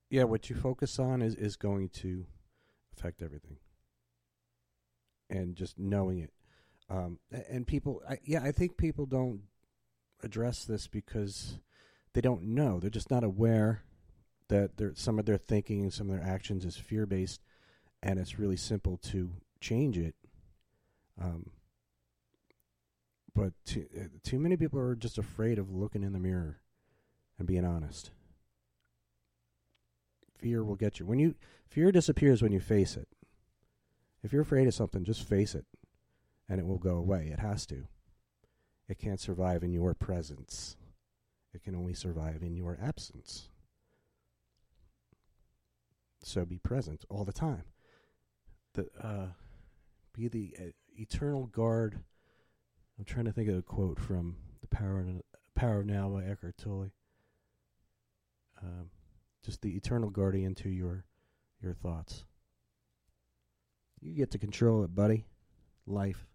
[0.10, 2.26] Yeah, what you focus on is, is going to
[2.98, 3.58] affect everything.
[5.30, 6.34] And just knowing it.
[6.90, 9.44] Um, and people, I, yeah, I think people don't
[10.22, 11.60] address this because
[12.14, 12.80] they don't know.
[12.80, 13.84] They're just not aware
[14.50, 17.40] that some of their thinking and some of their actions is fear based,
[18.04, 19.32] and it's really simple to
[19.62, 20.16] change it.
[21.22, 21.52] Um,
[23.36, 26.62] but too, uh, too many people are just afraid of looking in the mirror
[27.38, 28.12] and being honest.
[30.38, 31.06] Fear will get you.
[31.06, 31.36] When you
[31.68, 33.08] fear disappears when you face it.
[34.24, 35.66] If you're afraid of something, just face it
[36.52, 37.30] and it will go away.
[37.32, 37.88] It has to.
[38.90, 40.76] It can't survive in your presence.
[41.54, 43.48] It can only survive in your absence.
[46.24, 47.64] So be present all the time.
[48.74, 49.28] The uh,
[50.14, 50.64] be the uh,
[50.98, 52.00] eternal guard
[52.98, 55.06] I'm trying to think of a quote from the Power
[55.56, 56.92] Power of Now by Eckhart Tolle.
[58.62, 58.90] Um,
[59.44, 61.06] just the eternal guardian to your
[61.62, 62.26] your thoughts.
[64.02, 65.26] You get to control it, buddy.
[65.88, 66.26] Life.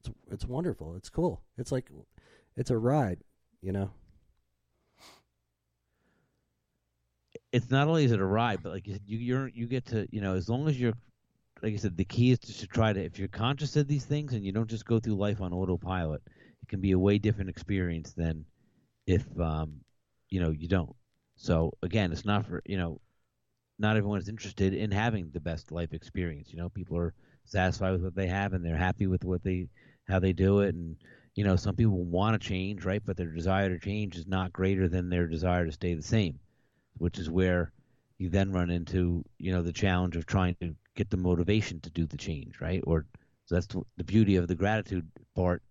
[0.00, 0.94] It's it's wonderful.
[0.96, 1.42] It's cool.
[1.58, 1.90] It's like
[2.56, 3.20] it's a ride,
[3.60, 3.90] you know.
[7.52, 10.08] It's not only is it a ride, but like you you you're, you get to
[10.10, 10.94] you know as long as you're
[11.64, 14.34] like I said, the key is to try to, if you're conscious of these things
[14.34, 16.20] and you don't just go through life on autopilot,
[16.62, 18.44] it can be a way different experience than
[19.06, 19.80] if, um,
[20.28, 20.94] you know, you don't.
[21.36, 23.00] So again, it's not for, you know,
[23.78, 26.52] not everyone is interested in having the best life experience.
[26.52, 27.14] You know, people are
[27.46, 29.68] satisfied with what they have and they're happy with what they,
[30.06, 30.74] how they do it.
[30.74, 30.96] And,
[31.34, 33.02] you know, some people want to change, right?
[33.02, 36.38] But their desire to change is not greater than their desire to stay the same,
[36.98, 37.72] which is where
[38.18, 41.90] you then run into, you know, the challenge of trying to get the motivation to
[41.90, 42.82] do the change, right?
[42.86, 43.06] Or
[43.46, 45.62] so that's the beauty of the gratitude part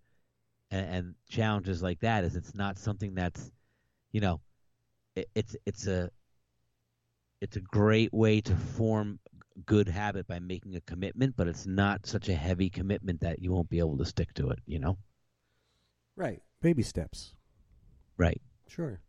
[0.74, 3.52] and, and challenges like that is it's not something that's,
[4.12, 4.42] you know,
[5.16, 6.10] it, it's it's a
[7.42, 9.20] it's a great way to form
[9.66, 13.52] good habit by making a commitment, but it's not such a heavy commitment that you
[13.52, 14.98] won't be able to stick to it, you know?
[16.16, 16.42] Right.
[16.62, 17.34] Baby steps.
[18.18, 18.42] Right.
[18.68, 19.00] Sure.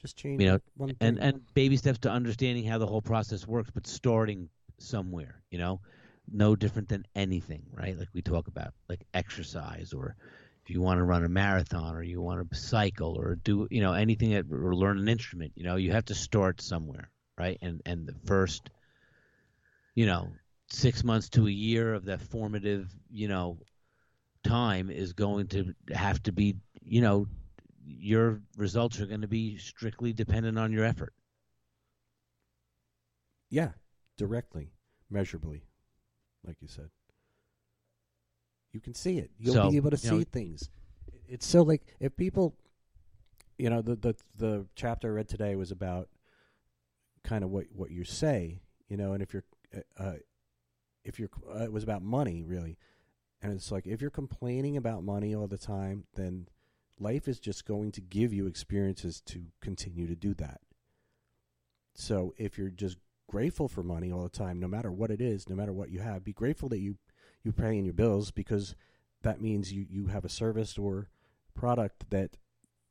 [0.00, 0.96] Just change you know, one thing.
[1.00, 5.58] and and baby steps to understanding how the whole process works, but starting somewhere, you
[5.58, 5.80] know,
[6.30, 7.98] no different than anything, right?
[7.98, 10.16] Like we talk about, like exercise, or
[10.64, 13.80] if you want to run a marathon, or you want to cycle, or do, you
[13.80, 17.58] know, anything that, or learn an instrument, you know, you have to start somewhere, right?
[17.60, 18.70] And and the first,
[19.94, 20.32] you know,
[20.68, 23.58] six months to a year of that formative, you know,
[24.44, 27.26] time is going to have to be, you know,
[27.86, 31.12] your results are going to be strictly dependent on your effort.
[33.50, 33.70] Yeah,
[34.16, 34.72] directly,
[35.10, 35.64] measurably,
[36.46, 36.90] like you said.
[38.72, 39.30] You can see it.
[39.38, 40.70] You'll So, be able to see know- things.
[41.28, 42.54] It's so like if people,
[43.58, 46.08] you know, the the the chapter I read today was about
[47.22, 50.14] kind of what what you say, you know, and if you're, uh, uh,
[51.04, 52.76] if you're, uh, it was about money really,
[53.40, 56.48] and it's like if you're complaining about money all the time, then
[56.98, 60.60] life is just going to give you experiences to continue to do that.
[61.94, 65.48] So if you're just grateful for money all the time, no matter what it is,
[65.48, 66.24] no matter what you have.
[66.24, 66.96] Be grateful that you
[67.42, 68.74] you paying your bills because
[69.22, 71.08] that means you you have a service or
[71.54, 72.36] product that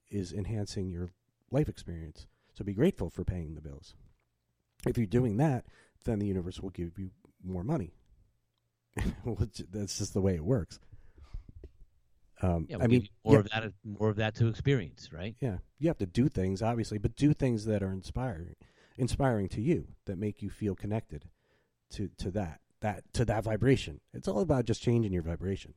[0.09, 1.09] is enhancing your
[1.51, 2.27] life experience.
[2.53, 3.95] So be grateful for paying the bills.
[4.85, 5.65] If you're doing that,
[6.03, 7.11] then the universe will give you
[7.43, 7.93] more money.
[9.71, 10.79] That's just the way it works.
[12.41, 15.35] Um, Yeah, I we'll mean, more yeah, of that, more of that to experience, right?
[15.39, 18.55] yeah, you have to do things, obviously, but do things that are inspiring,
[18.97, 21.29] inspiring to you, that make you feel connected
[21.91, 23.99] to to that that to that vibration.
[24.13, 25.73] It's all about just changing your vibration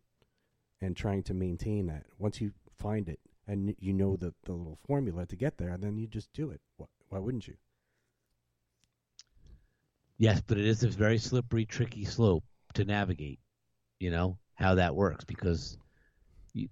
[0.80, 2.04] and trying to maintain that.
[2.18, 5.96] Once you find it and you know the the little formula to get there, then
[5.96, 6.60] you just do it.
[6.76, 7.54] Why, why wouldn't you?
[10.18, 13.38] Yes, but it is a very slippery, tricky slope to navigate.
[14.00, 15.78] You know how that works because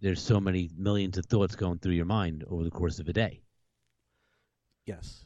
[0.01, 3.13] there's so many millions of thoughts going through your mind over the course of a
[3.13, 3.43] day.
[4.87, 5.24] Yes.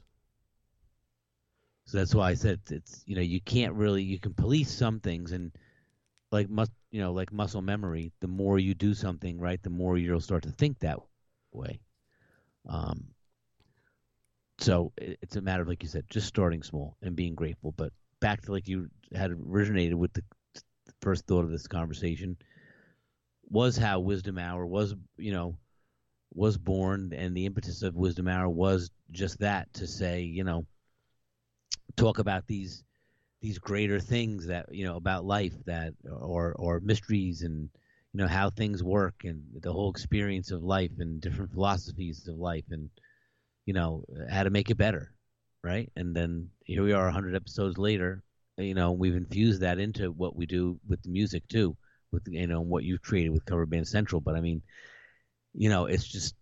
[1.88, 5.00] So that's why I said it's you know you can't really you can police some
[5.00, 5.52] things and
[6.30, 8.12] like mus you know like muscle memory.
[8.20, 10.98] The more you do something right, the more you'll start to think that
[11.50, 11.80] way.
[12.68, 13.06] Um.
[14.58, 17.72] So it, it's a matter of like you said, just starting small and being grateful.
[17.72, 20.22] But back to like you had originated with the
[21.00, 22.36] first thought of this conversation
[23.48, 25.56] was how Wizdumb Hour was you know
[26.34, 30.66] was born, and the impetus of Wizdumb Hour was just that to say you know
[31.96, 32.84] talk about these
[33.40, 37.70] these greater things that you know about life that or or mysteries and
[38.12, 42.36] you know how things work and the whole experience of life and different philosophies of
[42.36, 42.90] life and
[43.66, 45.12] you know how to make it better
[45.64, 45.90] right?
[45.96, 48.22] And then here we are 100 episodes later
[48.56, 51.76] you know we've infused that into what we do with the music too
[52.10, 54.20] with you know what you've created with cover band central.
[54.20, 54.62] But i mean
[55.54, 56.34] you know it's just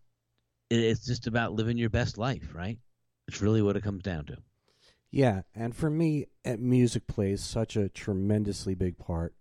[0.70, 2.78] it's just about living your best life right?
[3.28, 4.36] It's really what it comes down to
[5.16, 9.34] Yeah, and for me, uh, music plays such a tremendously big part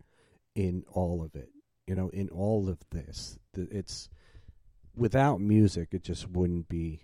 [0.55, 1.49] in all of it.
[1.85, 4.07] You know, in all of this, it's
[4.95, 7.01] without music, it just wouldn't be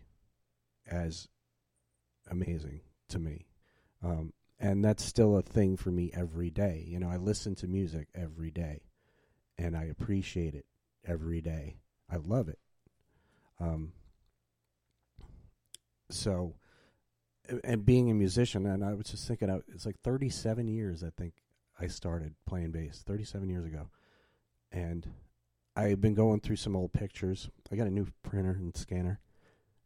[0.89, 1.27] as
[2.29, 2.79] amazing
[3.09, 3.47] to me.
[4.01, 6.85] Um, and that's still a thing for me every day.
[6.87, 8.83] You know, I listen to music every day,
[9.57, 10.65] and I appreciate it
[11.05, 11.75] every day.
[12.09, 12.59] I love it.
[13.59, 13.91] Um,
[16.09, 16.55] so
[17.63, 21.03] and being a musician, and I was just thinking, it's like 37 years.
[21.03, 21.33] I think
[21.79, 23.89] I started playing bass 37 years ago,
[24.71, 25.07] and
[25.75, 27.49] I've been going through some old pictures.
[27.71, 29.19] I got a new printer and scanner,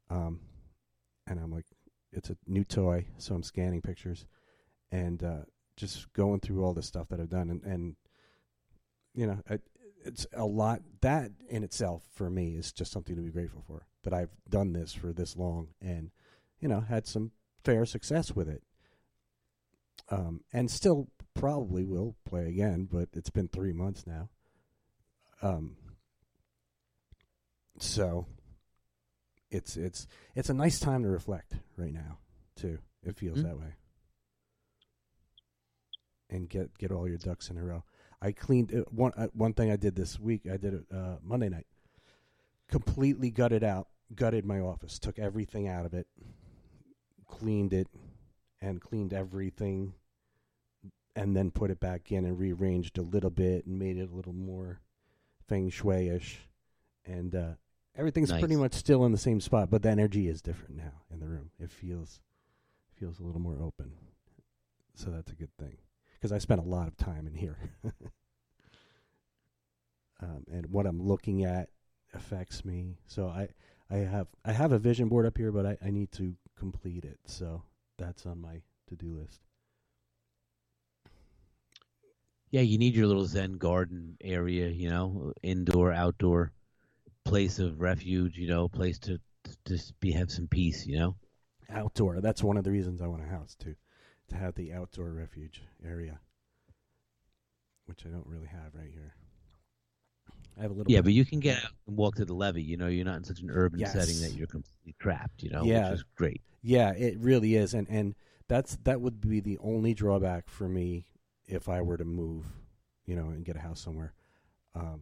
[0.10, 0.40] um,
[1.28, 1.66] and I'm like,
[2.12, 4.26] it's a new toy, so I'm scanning pictures,
[4.92, 5.44] and uh,
[5.78, 7.96] just going through all the stuff that I've done, and, and
[9.14, 9.62] you know, it,
[10.04, 10.82] it's a lot.
[11.02, 13.88] That in itself, for me, is just something to be grateful for.
[14.04, 16.12] That I've done this for this long, and
[16.60, 17.32] you know, had some
[17.66, 18.64] fair success with it.
[20.10, 24.30] Um, and still probably will play again, but it's been three months now.
[25.42, 25.76] Um,
[27.80, 28.28] so
[29.52, 32.20] it's it's it's a nice time to reflect right now
[32.56, 32.78] too.
[33.04, 33.44] It feels Mhm.
[33.44, 33.74] that way,
[36.30, 37.84] and get get all your ducks in a row.
[38.22, 40.48] I cleaned uh, one uh, one thing I did this week.
[40.48, 41.68] I did it uh, Monday night.
[42.68, 46.08] Completely gutted out, gutted my office, took everything out of it,
[47.40, 47.88] cleaned it,
[48.62, 49.94] and cleaned everything,
[51.16, 54.16] and then put it back in and rearranged a little bit and made it a
[54.16, 54.80] little more
[55.48, 56.48] feng shui ish,
[57.06, 57.54] and uh,
[57.96, 58.40] everything's Nice.
[58.40, 61.28] pretty much still in the same spot, but the energy is different now in the
[61.28, 61.52] room.
[61.60, 62.22] It feels
[62.96, 63.92] feels a little more open,
[64.94, 65.78] so that's a good thing
[66.14, 67.58] because I spent a lot of time in here,
[70.22, 71.70] um, and what I'm looking at
[72.14, 72.98] affects me.
[73.08, 73.50] So I
[73.90, 77.06] I have I have a vision board up here, but I, I need to complete
[77.06, 77.20] it.
[77.26, 77.64] So
[77.98, 79.42] that's on my to do list.
[82.52, 86.54] Yeah, you need your little Zen garden area, you know, indoor, outdoor
[87.26, 91.16] place of refuge, you know, place to to just be have some peace, you know.
[91.70, 92.22] Outdoor.
[92.22, 93.76] That's one of the reasons I want a house too,
[94.30, 96.20] to have the outdoor refuge area,
[97.86, 99.16] which I don't really have right here.
[100.58, 100.92] I have a little.
[100.92, 102.62] Yeah, but you can get out and walk to the levee.
[102.62, 103.94] You know, you're not in such an urban Yes.
[103.94, 105.44] setting that you're completely trapped.
[105.44, 105.90] You know, Yeah.
[105.90, 106.42] which is great.
[106.62, 108.16] Yeah, it really is, and and
[108.48, 111.06] that's that would be the only drawback for me
[111.48, 112.46] if I were to move,
[113.06, 114.14] you know, and get a house somewhere.
[114.74, 115.02] Um,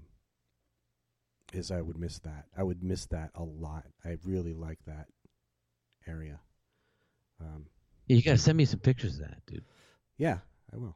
[1.53, 2.47] is I would miss that.
[2.57, 3.85] I would miss that a lot.
[4.03, 5.07] I really like that
[6.07, 6.39] area.
[7.39, 7.67] Um,
[8.07, 9.63] Yeah, you gotta send me some pictures of that, dude.
[10.17, 10.39] yeah,
[10.73, 10.95] I will.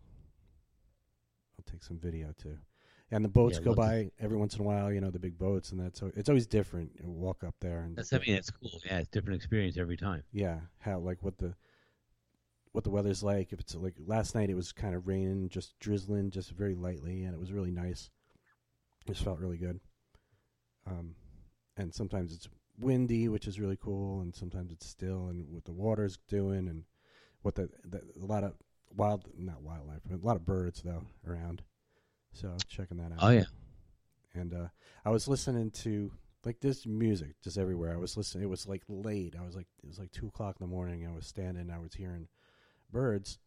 [1.60, 2.58] I'll take some video too.
[3.10, 5.38] And the boats Yeah, go by every once in a while, you know, the big
[5.38, 6.91] boats, and that's it's always different.
[7.00, 8.70] You walk up there and That's I mean, it's cool.
[8.86, 10.24] Yeah, it's a different experience every time.
[10.34, 11.56] yeah how like what the
[12.74, 15.80] what the weather's like if it's like last night it was kind of raining just
[15.80, 18.10] drizzling just very lightly and it was really nice
[19.06, 19.80] it just felt really good
[20.86, 21.15] um
[21.78, 25.72] and sometimes it's windy which is really cool and sometimes it's still and what the
[25.72, 26.84] water's doing and
[27.41, 28.54] what the, the a lot of
[28.96, 31.63] wild not wildlife but a lot of birds though around
[32.39, 33.45] so checking that out Oh yeah.
[34.34, 34.67] and uh,
[35.06, 36.12] I was listening to
[36.45, 37.93] like this music just everywhere.
[37.93, 38.43] I was listening.
[38.43, 39.36] It was like late.
[39.38, 41.06] I was like it was like two o'clock in the morning.
[41.06, 41.69] I was standing.
[41.71, 42.28] I was hearing
[42.91, 43.38] birds,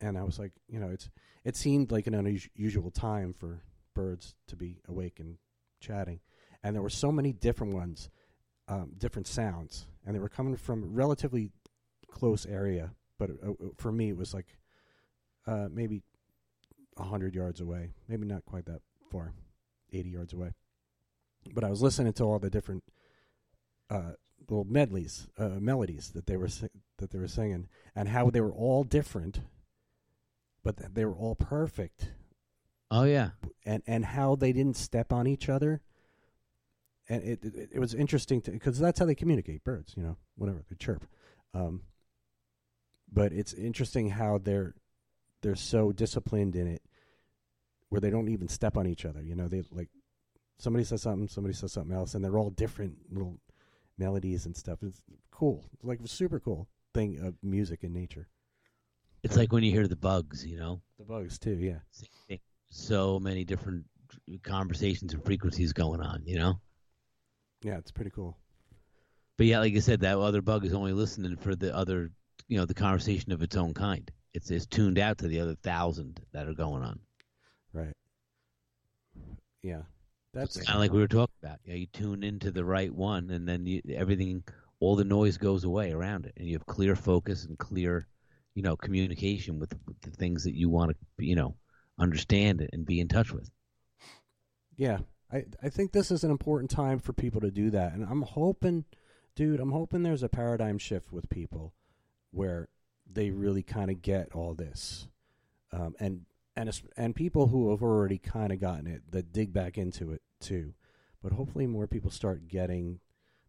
[0.00, 1.10] and I was like, you know, it's
[1.44, 3.62] it seemed like an unusual time for
[3.94, 5.38] birds to be awake and
[5.80, 6.20] chatting,
[6.62, 8.10] and there were so many different ones,
[8.68, 11.50] um, different sounds, and they were coming from a relatively
[12.10, 12.92] close area.
[13.18, 14.46] But uh, for me, it was like
[15.46, 16.02] uh, maybe
[16.98, 18.80] a hundred yards away, maybe not quite that
[19.10, 19.32] far,
[19.92, 20.52] eighty yards away.
[21.54, 22.84] But I was listening to all the different
[23.90, 24.12] uh,
[24.48, 26.68] little medleys, uh, melodies that they were si-
[26.98, 29.40] that they were singing, and how they were all different,
[30.62, 32.12] but th- they were all perfect,
[32.90, 33.30] Oh yeah.
[33.64, 35.80] and and how they didn't step on each other.
[37.08, 39.64] And it it, it was interesting to because that's how they communicate.
[39.64, 41.06] Birds, you know, whatever they chirp.
[41.54, 41.82] Um,
[43.10, 44.74] but it's interesting how they're
[45.40, 46.82] they're so disciplined in it,
[47.88, 49.22] where they don't even step on each other.
[49.22, 49.88] You know, they like
[50.58, 53.38] somebody says something, somebody says something else, and they're all different little
[53.96, 54.78] melodies and stuff.
[54.82, 58.28] It's cool, like a super cool thing of music and nature.
[59.22, 60.80] It's like when you hear the bugs, you know.
[60.98, 62.36] The bugs too, yeah.
[62.70, 63.84] So many different
[64.42, 66.60] conversations and frequencies going on, you know.
[67.62, 68.36] Yeah, it's pretty cool.
[69.36, 72.10] But yeah, like I said, that other bug is only listening for the other,
[72.46, 74.10] you know, the conversation of its own kind.
[74.34, 77.00] It's it's tuned out to the other thousand that are going on.
[77.72, 77.94] Right.
[79.62, 79.82] Yeah.
[80.34, 81.58] That's kind of like we were talking about.
[81.64, 84.44] You, know, you tune into the right one, and then you, everything,
[84.78, 88.06] all the noise goes away around it, and you have clear focus and clear,
[88.54, 91.56] you know, communication with, with the things that you want to, you know,
[91.98, 93.50] understand it and be in touch with.
[94.76, 94.98] Yeah,
[95.32, 98.22] I I think this is an important time for people to do that, and I'm
[98.22, 98.84] hoping,
[99.34, 101.72] dude, I'm hoping there's a paradigm shift with people,
[102.30, 102.68] where
[103.10, 105.08] they really kind of get all this,
[105.72, 106.26] um, and
[106.58, 110.22] and and people who have already kind of gotten it that dig back into it
[110.40, 110.74] too,
[111.22, 112.98] but hopefully more people start getting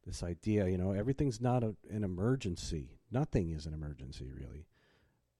[0.05, 0.68] this idea.
[0.68, 2.99] You know, everything's not a, an emergency.
[3.12, 4.68] Nothing is an emergency really.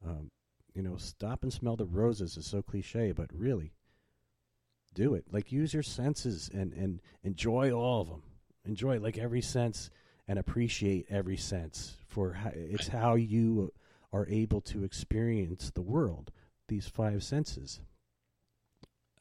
[0.06, 0.32] Um,
[0.74, 3.74] you know, stop and smell the roses is so cliche, but really
[4.96, 5.26] do it.
[5.32, 8.24] Like use your senses and and enjoy all of them.
[8.66, 9.92] Enjoy like every sense
[10.28, 13.72] and appreciate every sense for how, it's how you
[14.12, 16.32] are able to experience the world.
[16.70, 17.82] These five senses.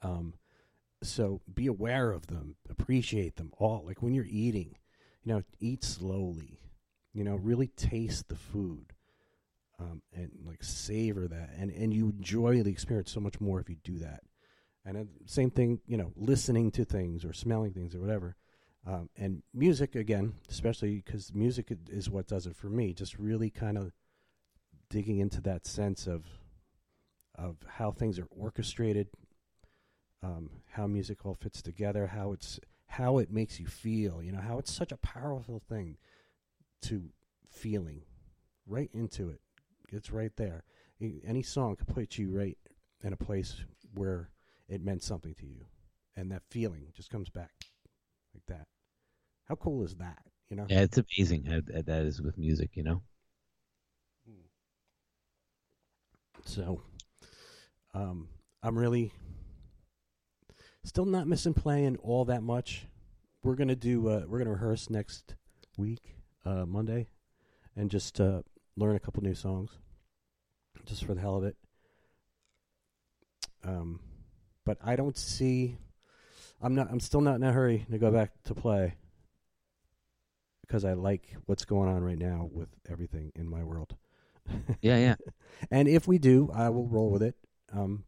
[0.00, 0.34] Um,
[1.02, 3.84] so be aware of them, appreciate them all.
[3.84, 4.76] Like when you're eating,
[5.24, 6.60] you know, eat slowly.
[7.12, 8.92] You know, really taste the food.
[9.80, 13.70] Um, and like savor that, and and you enjoy the experience so much more if
[13.70, 14.22] you do that.
[14.84, 18.36] And uh, same thing, you know, listening to things or smelling things or whatever.
[18.86, 23.50] Um, and music, again, especially because music is what does it for me, just really
[23.50, 23.92] kind of
[24.88, 26.24] digging into that sense of
[27.38, 29.08] of how things are orchestrated,
[30.22, 34.40] um, how music all fits together, how it's how it makes you feel, you know,
[34.40, 35.96] how it's such a powerful thing
[36.82, 37.10] to
[37.50, 38.02] feeling
[38.66, 39.40] right into it.
[39.90, 40.64] It's right there.
[41.00, 42.58] Any song could put you right
[43.02, 43.62] in a place
[43.94, 44.30] where
[44.68, 45.66] it meant something to you,
[46.16, 47.52] and that feeling just comes back
[48.34, 48.66] like that.
[49.44, 50.18] How cool is that?
[50.50, 50.66] You know?
[50.68, 53.02] Yeah, it's amazing how that that is with music, you know.
[56.44, 56.82] So,
[57.94, 58.28] um,
[58.62, 59.12] I'm really
[60.84, 62.86] still not missing playing all that much.
[63.42, 64.08] We're gonna do.
[64.08, 65.34] Uh, we're gonna rehearse next
[65.76, 67.08] week, uh, Monday,
[67.76, 68.42] and just uh,
[68.76, 69.70] learn a couple new songs,
[70.84, 71.56] just for the hell of it.
[73.64, 74.00] Um,
[74.64, 75.78] but I don't see.
[76.60, 76.88] I'm not.
[76.90, 78.94] I'm still not in a hurry to go back to play
[80.68, 83.96] because I like what's going on right now with everything in my world.
[84.80, 85.14] Yeah, yeah.
[85.70, 87.34] And if we do, I will roll with it.
[87.72, 88.04] Um,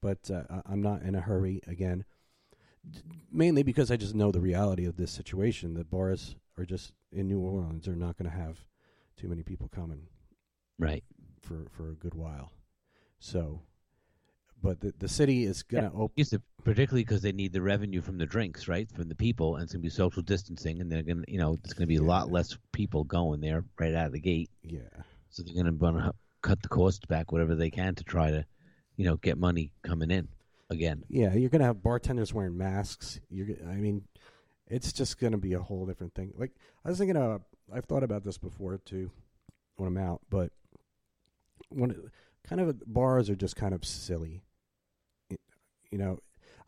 [0.00, 2.04] but uh, I'm not in a hurry again.
[3.30, 5.74] Mainly because I just know the reality of this situation.
[5.74, 8.64] The bars are just in New Orleans are not going to have
[9.16, 10.08] too many people coming
[10.78, 11.04] Right.
[11.40, 12.52] for for a good while.
[13.20, 13.62] So,
[14.60, 16.14] but the the city is going to open.
[16.16, 16.34] Used
[16.64, 19.72] particularly because they need the revenue from the drinks, right, from the people, and it's
[19.72, 22.56] gonna be social distancing, and they're gonna, you know, it's gonna be a lot less
[22.72, 24.50] people going there right out of the gate.
[24.62, 24.80] Yeah,
[25.30, 26.12] So they're gonna wanna
[26.42, 28.44] cut the costs back whatever they can to try to,
[28.96, 30.28] you know, get money coming in
[30.70, 31.04] again.
[31.08, 31.34] yeah.
[31.34, 33.20] You're going to have bartenders wearing masks.
[33.30, 33.56] You're.
[33.68, 34.02] I mean,
[34.66, 36.32] it's just going to be a whole different thing.
[36.36, 36.52] Like
[36.84, 37.38] I was thinking, uh,
[37.72, 39.10] I've thought about this before too,
[39.76, 40.20] when I'm out.
[40.30, 40.50] But
[41.68, 41.98] when it,
[42.44, 44.42] kind of bars are just kind of silly.
[45.90, 46.18] You know,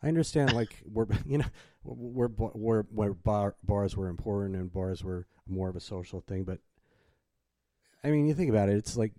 [0.01, 1.45] I understand like we're you know
[1.83, 6.43] where where where bar, bars were important and bars were more of a social thing,
[6.43, 6.59] but
[8.03, 9.13] I mean, you think about it, it's like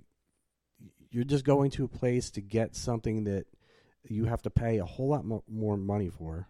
[1.11, 3.47] you're just going to a place to get something that
[4.09, 6.49] you have to pay a whole lot mo- more money for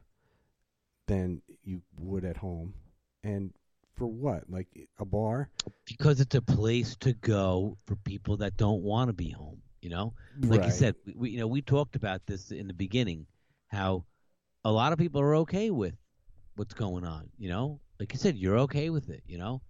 [1.06, 2.74] than you would at home,
[3.22, 3.52] and
[3.94, 4.44] for what?
[4.50, 5.50] Like a bar?
[5.86, 9.62] Because it's a place to go for people that don't want to be home.
[9.80, 12.74] You know, like you said, we, we you know we talked about this in the
[12.74, 13.26] beginning,
[13.68, 14.04] how
[14.64, 15.94] a lot of people are okay with
[16.56, 17.28] what's going on.
[17.38, 19.22] You know, like you said, you're okay with it.
[19.26, 19.62] You know,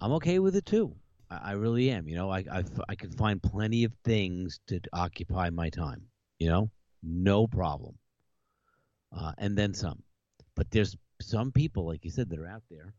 [0.00, 0.94] I'm okay with it too.
[1.30, 2.08] I, I really am.
[2.08, 6.02] You know, I, I I can find plenty of things to occupy my time.
[6.38, 6.70] You know,
[7.02, 7.96] no problem.
[9.16, 10.02] Uh, and then some.
[10.54, 12.94] But there's some people, like you said, that are out there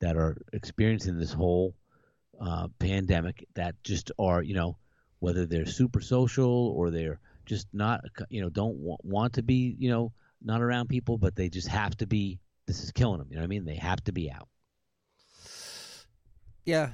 [0.00, 1.74] that are experiencing this whole
[2.40, 4.76] uh, pandemic that just are, you know,
[5.20, 9.74] whether they're super social or they're just not, you know, don't want, want to be,
[9.78, 10.12] you know,
[10.42, 12.38] not around people, but they just have to be.
[12.66, 13.28] This is killing them.
[13.30, 13.64] You know what I mean?
[13.64, 14.48] They have to be out.
[16.64, 16.90] Yeah,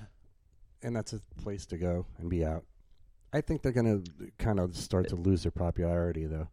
[0.84, 2.64] and that's a place to go and be out.
[3.32, 6.48] I think they're going to kind of start to lose their popularity though,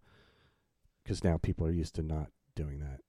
[1.04, 3.02] because now people are used to not doing that.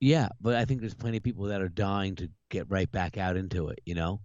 [0.00, 3.16] Yeah, but I think there's plenty of people that are dying to get right back
[3.16, 3.80] out into it.
[3.86, 4.20] You know,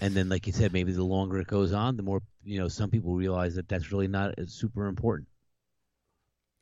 [0.00, 2.68] And then, like you said, maybe the longer it goes on, the more you know.
[2.68, 5.28] Some people realize that that's really not as super important.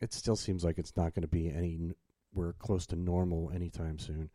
[0.00, 1.92] It still seems like it's not going to be any.
[2.32, 4.30] We're close to normal anytime soon.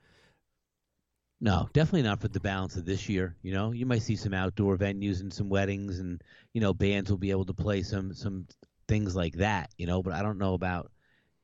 [1.41, 3.35] No, definitely not for the balance of this year.
[3.41, 6.21] You know, you might see some outdoor venues and some weddings, and
[6.53, 8.47] you know, bands will be able to play some some
[8.87, 9.69] things like that.
[9.77, 10.91] You know, but I don't know about,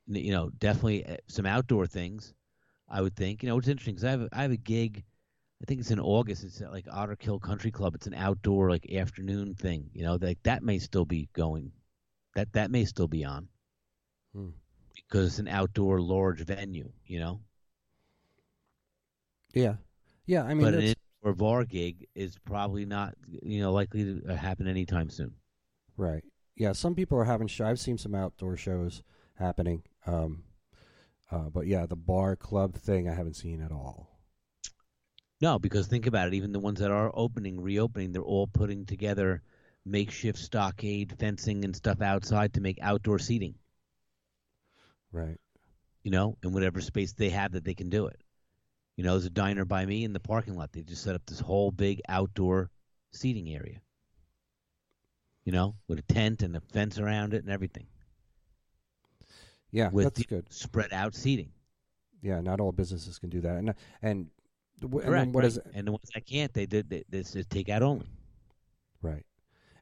[0.07, 2.33] you know, definitely uh, some outdoor things.
[2.87, 3.43] I would think.
[3.43, 5.03] You know, it's interesting because I have a, I have a gig.
[5.61, 6.43] I think it's in August.
[6.43, 7.93] It's at like Otterkill Country Club.
[7.95, 9.89] It's an outdoor like afternoon thing.
[9.93, 11.71] You know, like that may still be going.
[12.35, 13.49] That that may still be on.
[14.33, 14.49] Hmm.
[14.95, 16.91] Because it's an outdoor large venue.
[17.05, 17.41] You know.
[19.53, 19.75] Yeah,
[20.25, 20.43] yeah.
[20.43, 25.09] I mean, but an bar gig is probably not you know likely to happen anytime
[25.09, 25.33] soon.
[25.97, 26.23] right.
[26.55, 27.47] Yeah, some people are having.
[27.47, 29.01] Sh- I've seen some outdoor shows
[29.35, 29.83] happening.
[30.05, 30.43] Um,
[31.31, 34.09] uh, but yeah, the bar club thing I haven't seen at all.
[35.39, 36.33] No, because think about it.
[36.35, 39.41] Even the ones that are opening, reopening, they're all putting together
[39.85, 43.55] makeshift stockade fencing and stuff outside to make outdoor seating.
[45.11, 45.39] Right.
[46.03, 48.20] You know, in whatever space they have that they can do it.
[49.01, 50.73] You know, there's a diner by me in the parking lot.
[50.73, 52.69] They just set up this whole big outdoor
[53.11, 53.81] seating area.
[55.43, 57.87] You know, with a tent and a fence around it and everything.
[59.71, 60.51] Yeah, With that's good.
[60.53, 61.51] Spread out seating.
[62.21, 64.29] Yeah, not all businesses can do that, and and,
[64.79, 65.15] the and Correct.
[65.15, 65.45] then what right.
[65.45, 66.89] is And the ones that can't, they did.
[66.89, 68.07] They, this is take out only.
[69.01, 69.25] right?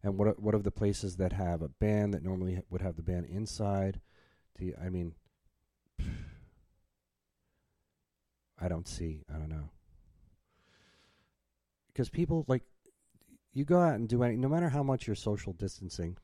[0.03, 3.03] And what what of the places that have a band that normally would have the
[3.03, 4.01] band inside?
[4.57, 5.15] Do you, I mean,
[8.61, 9.23] I don't see.
[9.33, 9.69] I don't know
[11.99, 12.63] because people like
[13.51, 14.37] you go out and do any.
[14.37, 16.15] No matter how much you're social distancing,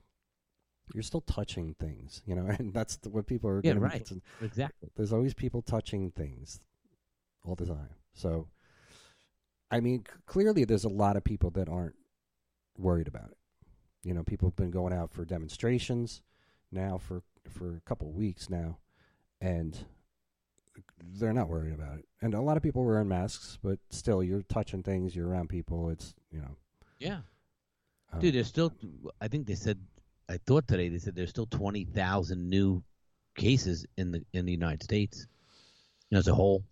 [0.93, 3.59] you're still touching things, you know, and that's the, what people are.
[3.61, 4.09] Yeah, be right.
[4.41, 4.89] Exactly.
[4.95, 6.61] there's always people touching things
[7.45, 7.89] all the time.
[8.13, 8.47] So,
[9.69, 11.95] I mean, c- clearly there's a lot of people that aren't
[12.77, 13.38] worried about it.
[14.01, 16.21] You know, people have been going out for demonstrations
[16.71, 18.77] now for for a couple of weeks now,
[19.41, 19.77] and
[21.17, 22.05] they're not worried about it.
[22.21, 25.15] And a lot of people wearing masks, but still, you're touching things.
[25.15, 25.89] You're around people.
[25.89, 26.55] It's you know,
[26.99, 27.19] Yeah.
[28.11, 28.73] um, Dude, there's still.
[29.21, 29.80] I think they said.
[30.28, 32.84] I thought today they said there's still twenty thousand new
[33.38, 35.28] cases in the in the United States.
[36.09, 36.63] You know, as a whole.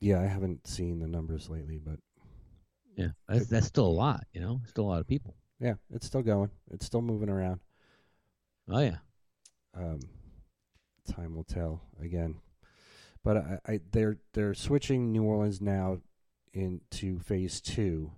[0.00, 1.98] yeah, I haven't seen the numbers lately, but
[2.96, 4.26] Yeah, that's that's still a lot.
[4.32, 5.34] You know, still a lot of people.
[5.60, 6.50] yeah, it's still going.
[6.70, 7.60] It's still moving around.
[8.68, 8.96] Oh yeah.
[9.74, 10.00] um,
[11.10, 12.36] time will tell again.
[13.22, 15.98] But I, I they're they're switching New Orleans now
[16.52, 18.12] into phase two.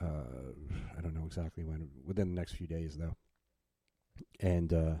[0.00, 0.52] Uh,
[0.96, 1.88] I don't know exactly when.
[2.04, 3.16] Within the next few days, though,
[4.40, 4.94] and uh,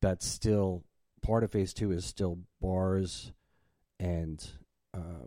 [0.00, 0.84] that's still
[1.22, 3.32] part of phase two is still bars
[3.98, 4.46] and
[4.94, 5.26] uh,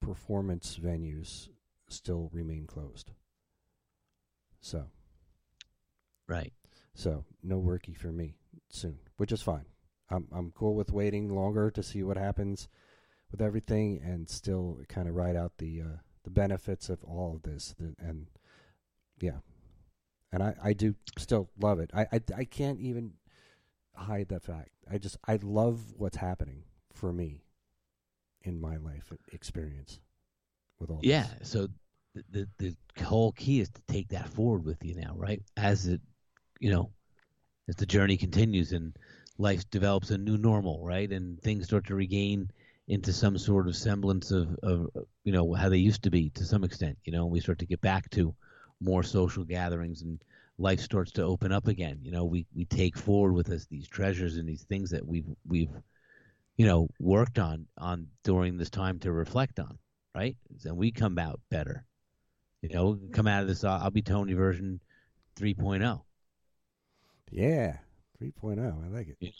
[0.00, 1.48] performance venues
[1.88, 3.10] still remain closed.
[4.60, 4.86] So
[6.26, 6.52] Right.
[6.94, 8.34] so no worky for me
[8.70, 9.64] soon, which is fine.
[10.10, 12.68] I'm I'm cool with waiting longer to see what happens
[13.30, 17.42] with everything, and still kind of ride out the uh, the benefits of all of
[17.42, 17.74] this.
[17.98, 18.26] And
[19.20, 19.38] yeah,
[20.32, 21.90] and I I do still love it.
[21.94, 23.12] I, I I can't even
[23.94, 24.70] hide that fact.
[24.90, 27.42] I just I love what's happening for me
[28.42, 30.00] in my life experience
[30.78, 31.00] with all.
[31.02, 31.26] Yeah.
[31.38, 31.50] this.
[31.50, 31.68] So
[32.30, 35.42] the, the the whole key is to take that forward with you now, right?
[35.56, 36.00] As it,
[36.60, 36.90] you know,
[37.68, 38.96] as the journey continues and
[39.38, 41.10] life develops a new normal, right?
[41.10, 42.50] And things start to regain
[42.88, 44.88] into some sort of semblance of, of
[45.24, 46.98] you know how they used to be to some extent.
[47.04, 48.34] You know, we start to get back to
[48.80, 50.22] more social gatherings and
[50.58, 51.98] life starts to open up again.
[52.02, 55.28] You know, we we take forward with us these treasures and these things that we've
[55.46, 55.72] we've
[56.56, 59.78] you know worked on on during this time to reflect on,
[60.14, 60.36] right?
[60.64, 61.84] And we come out better.
[62.62, 63.62] You know, come out of this.
[63.62, 65.40] I'll be Tony version oh.
[65.40, 66.00] 3.0.
[67.30, 67.76] yeah,
[68.20, 68.84] 3.0.
[68.84, 69.16] I like it.
[69.20, 69.30] Yeah.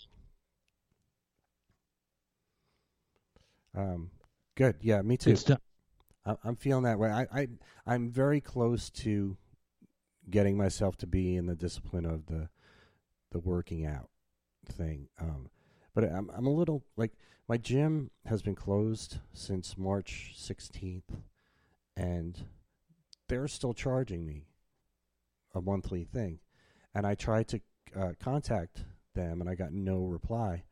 [3.74, 4.10] Um,
[4.54, 4.76] good.
[4.80, 5.34] Yeah, me too.
[5.36, 5.58] Good.
[6.26, 7.10] I- I'm feeling that way.
[7.10, 7.48] I, I
[7.86, 9.36] I'm very close to
[10.30, 12.48] getting myself to be in the discipline of the
[13.30, 14.10] the working out
[14.66, 15.08] thing.
[15.20, 15.50] Um,
[15.94, 17.12] but I'm I'm a little like
[17.48, 21.22] my gym has been closed since March 16th,
[21.96, 22.44] and
[23.28, 24.48] they're still charging me
[25.54, 26.40] a monthly thing,
[26.94, 27.60] and I try to
[27.96, 28.84] uh, contact
[29.14, 30.64] them, and I got no reply.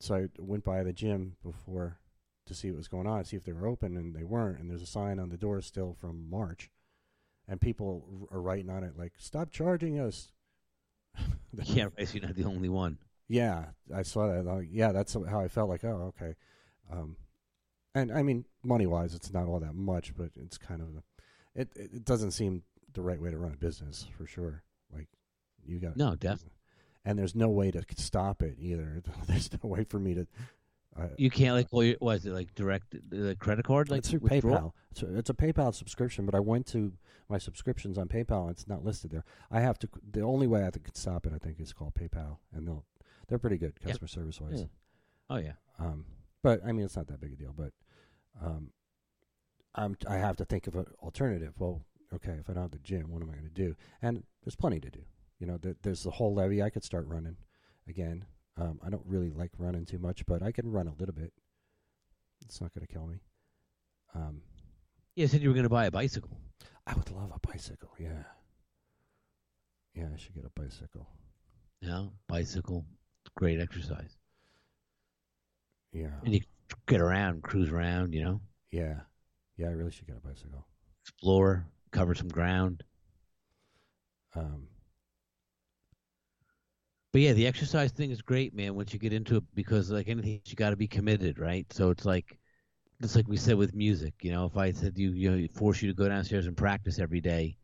[0.00, 1.98] So I went by the gym before
[2.46, 4.58] to see what was going on, see if they were open, and they weren't.
[4.60, 6.70] And there's a sign on the door still from March,
[7.48, 10.32] and people r- are writing on it like, "Stop charging us."
[11.64, 12.06] Yeah, right.
[12.06, 12.98] So you're not the only one.
[13.28, 14.44] yeah, I saw that.
[14.44, 15.70] Like, yeah, that's how I felt.
[15.70, 16.34] Like, oh, okay.
[16.92, 17.16] Um,
[17.94, 20.88] And I mean, money wise, it's not all that much, but it's kind of
[21.54, 21.70] it.
[21.74, 22.62] It doesn't seem
[22.92, 24.62] the right way to run a business for sure.
[25.66, 26.52] You got No, definitely.
[27.04, 29.02] and there's no way to stop it either.
[29.26, 30.26] There's no way for me to.
[30.98, 33.90] Uh, You can't like, well, was it like direct the credit card?
[33.90, 34.20] Like it's through?
[34.20, 34.72] PayPal.
[34.90, 36.94] It's a, it's a PayPal subscription, but I went to
[37.28, 38.42] my subscriptions on PayPal.
[38.42, 39.24] and It's not listed there.
[39.50, 39.88] I have to.
[40.10, 42.84] The only way I could stop it, I think, is call PayPal, and they'll
[43.28, 43.88] they're pretty good Yeah.
[43.88, 44.60] customer service wise.
[44.60, 44.66] Yeah.
[45.28, 45.52] Oh yeah.
[45.78, 46.06] Um,
[46.42, 47.52] but I mean, it's not that big a deal.
[47.56, 47.72] But
[48.42, 48.70] um,
[49.74, 51.52] I'm I have to think of an alternative.
[51.58, 51.82] Well,
[52.14, 53.74] okay, if I don't have the gym, what am I going to do?
[54.00, 55.00] And there's plenty to do.
[55.38, 56.62] You know, there, there's the whole levee.
[56.62, 57.36] I could start running
[57.88, 58.24] again.
[58.56, 61.32] Um, I don't really like running too much, but I can run a little bit.
[62.44, 63.16] It's not going to kill me.
[64.14, 64.40] Um,
[65.14, 66.38] Yeah, said you were going to buy a bicycle.
[66.86, 67.90] I would love a bicycle.
[67.98, 68.22] Yeah.
[69.94, 71.06] Yeah, I should get a bicycle.
[71.82, 72.84] Know, bicycle,
[73.36, 74.16] great exercise.
[75.92, 76.18] Yeah.
[76.24, 76.40] And you
[76.86, 79.00] get around, cruise around, you know, Yeah.
[79.56, 80.66] Yeah, I really should get a bicycle.
[81.02, 82.82] explore, cover some ground.
[84.34, 84.68] Um,
[87.16, 88.74] But yeah, the exercise thing is great, man.
[88.74, 91.64] Once you get into it, because like anything, you got to be committed, right?
[91.72, 92.38] So it's like,
[93.00, 94.12] just like we said with music.
[94.20, 96.98] You know, if I said you, you know, force you to go downstairs and practice
[96.98, 97.56] every day,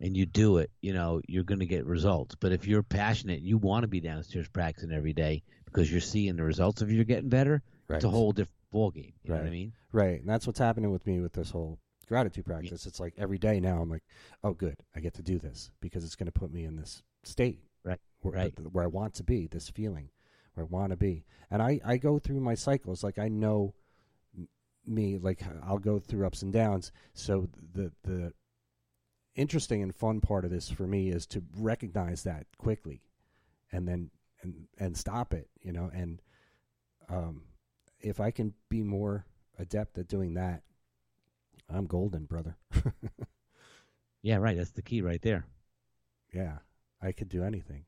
[0.00, 2.34] and you do it, you know, you're going to get results.
[2.34, 6.36] But if you're passionate, you want to be downstairs practicing every day because you're seeing
[6.36, 7.62] the results of you're getting better.
[7.88, 7.96] right.
[7.96, 9.12] It's a whole different ball game.
[9.22, 9.74] You know what I mean?
[9.92, 11.78] Right, and that's what's happening with me with this whole
[12.08, 12.86] gratitude practice.
[12.86, 14.04] It's like every day now I'm like,
[14.42, 17.02] oh, good, I get to do this because it's going to put me in this
[17.22, 17.73] state, Right,
[18.24, 18.56] Where, right.
[18.56, 20.10] th- where I want to be, this feeling
[20.54, 23.04] where I want to be, and I I go through my cycles.
[23.04, 23.74] Like I know
[24.86, 26.92] me, like I'll go through ups and downs.
[27.12, 28.32] So the the
[29.34, 33.02] interesting and fun part of this for me is to recognize that quickly,
[33.72, 34.10] and then
[34.42, 35.48] and and stop it.
[35.62, 36.22] You know, and
[37.08, 37.42] um,
[38.00, 39.26] if I can be more
[39.58, 40.62] adept at doing that,
[41.68, 42.56] I'm golden, brother.
[44.24, 44.56] Yeah, right.
[44.56, 45.44] That's the key right there.
[46.32, 46.56] yeah,
[47.02, 47.84] I could do anything.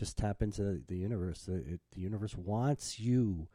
[0.00, 1.42] Just tap into the universe.
[1.42, 3.48] The, it, the universe wants you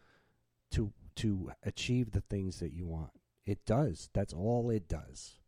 [0.73, 3.09] to to achieve the things that you want.
[3.47, 4.09] It does.
[4.13, 5.39] That's all it does.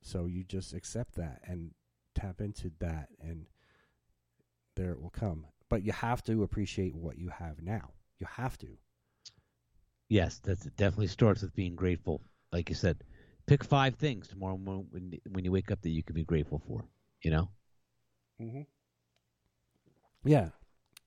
[0.00, 1.72] So you just accept that and
[2.14, 3.44] tap into that, and
[4.76, 5.44] there it will come.
[5.68, 7.90] But you have to appreciate what you have now.
[8.18, 8.78] You have to.
[10.08, 12.22] Yes, that definitely starts with being grateful.
[12.50, 13.04] Like you said,
[13.46, 16.86] pick five things tomorrow when when you wake up that you can be grateful for.
[17.22, 17.50] You know.
[18.40, 18.62] Mm-hmm.
[20.26, 20.50] Yeah,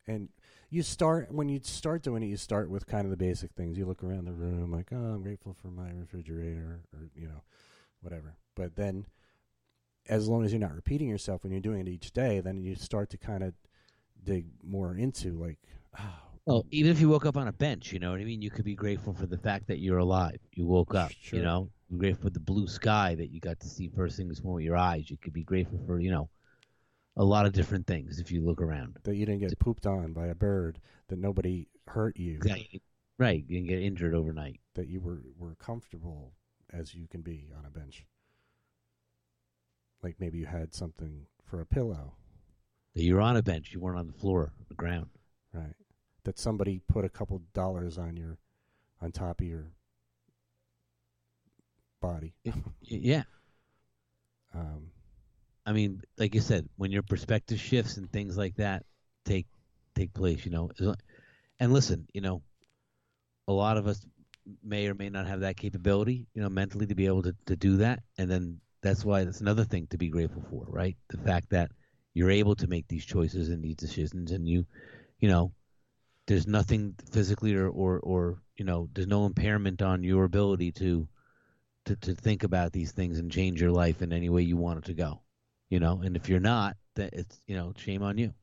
[0.07, 0.29] and
[0.69, 2.27] you start when you start doing it.
[2.27, 3.77] You start with kind of the basic things.
[3.77, 7.43] You look around the room, like, oh, I'm grateful for my refrigerator, or you know,
[8.01, 8.35] whatever.
[8.55, 9.05] But then,
[10.07, 12.75] as long as you're not repeating yourself when you're doing it each day, then you
[12.75, 13.53] start to kind of
[14.23, 15.57] dig more into like,
[15.99, 16.03] oh,
[16.45, 18.41] Well, even if you woke up on a bench, you know what I mean.
[18.41, 20.39] You could be grateful for the fact that you're alive.
[20.53, 21.11] You woke up.
[21.19, 21.39] Sure.
[21.39, 24.27] You know, You're grateful for the blue sky that you got to see first thing
[24.27, 25.09] this morning with your eyes.
[25.09, 26.29] You could be grateful for you know
[27.19, 28.97] a lot of different things if you look around.
[29.03, 32.81] that you didn't get pooped on by a bird, that nobody hurt you, Exactly.
[33.19, 33.43] Right.
[33.47, 34.59] You didn't get injured overnight.
[34.75, 36.33] that you were were comfortable
[36.71, 38.05] as you can be on a bench.
[40.01, 42.13] Like maybe you had something for a pillow,
[42.95, 43.73] That you're on a bench.
[43.73, 45.09] You weren't on the floor, the ground.
[45.53, 45.75] right?
[46.23, 48.37] That somebody put a couple dollars on your
[49.01, 49.71] on top of your
[52.01, 52.33] body.
[52.81, 53.23] Yeah.
[54.53, 54.91] Um,
[55.69, 58.85] I mean, like you said, when your perspective shifts and things like that
[59.23, 59.45] take
[59.93, 60.71] take place, you know.
[61.59, 62.41] And listen, you know,
[63.47, 64.03] a lot of us
[64.63, 67.55] may or may not have that capability, you know, mentally to be able to, to
[67.55, 68.01] do that.
[68.17, 70.97] And then that's why that's another thing to be grateful for, right?
[71.09, 71.69] The fact that
[72.15, 74.65] you're able to make these choices and these decisions and you
[75.19, 75.51] you know,
[76.25, 81.07] there's nothing physically or, or, or you know, there's no impairment on your ability to
[81.85, 84.79] to, to think about these things and change your life in any way you want
[84.79, 85.21] it to go
[85.69, 88.33] you know and if you're not that it's you know shame on you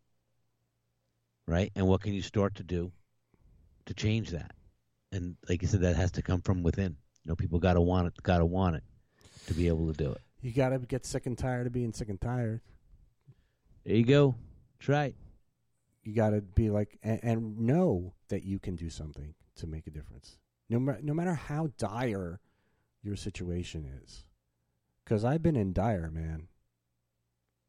[1.47, 2.93] right and what can you start to do
[3.87, 4.53] to change that
[5.13, 7.81] and like you said that has to come from within you know people got to
[7.81, 8.83] want it got to want it
[9.47, 11.93] to be able to do it you got to get sick and tired of being
[11.93, 12.61] sick and tired.
[13.85, 14.35] there you go
[14.79, 15.15] that's right
[16.05, 19.87] You got to be like and, and know that you can do something to make
[19.87, 20.39] a difference.
[20.69, 22.41] No, ma- no matter how dire
[23.03, 24.25] your situation is.
[25.05, 26.49] Because I've been in dire, man.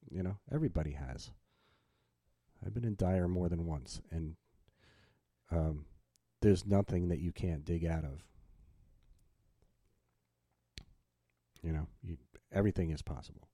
[0.09, 1.31] You know, everybody has.
[2.65, 4.35] I've been in dire more than once, and
[5.51, 5.85] um,
[6.41, 8.23] there's nothing that you can't dig out of.
[11.61, 12.17] You know, you,
[12.51, 13.47] everything is possible.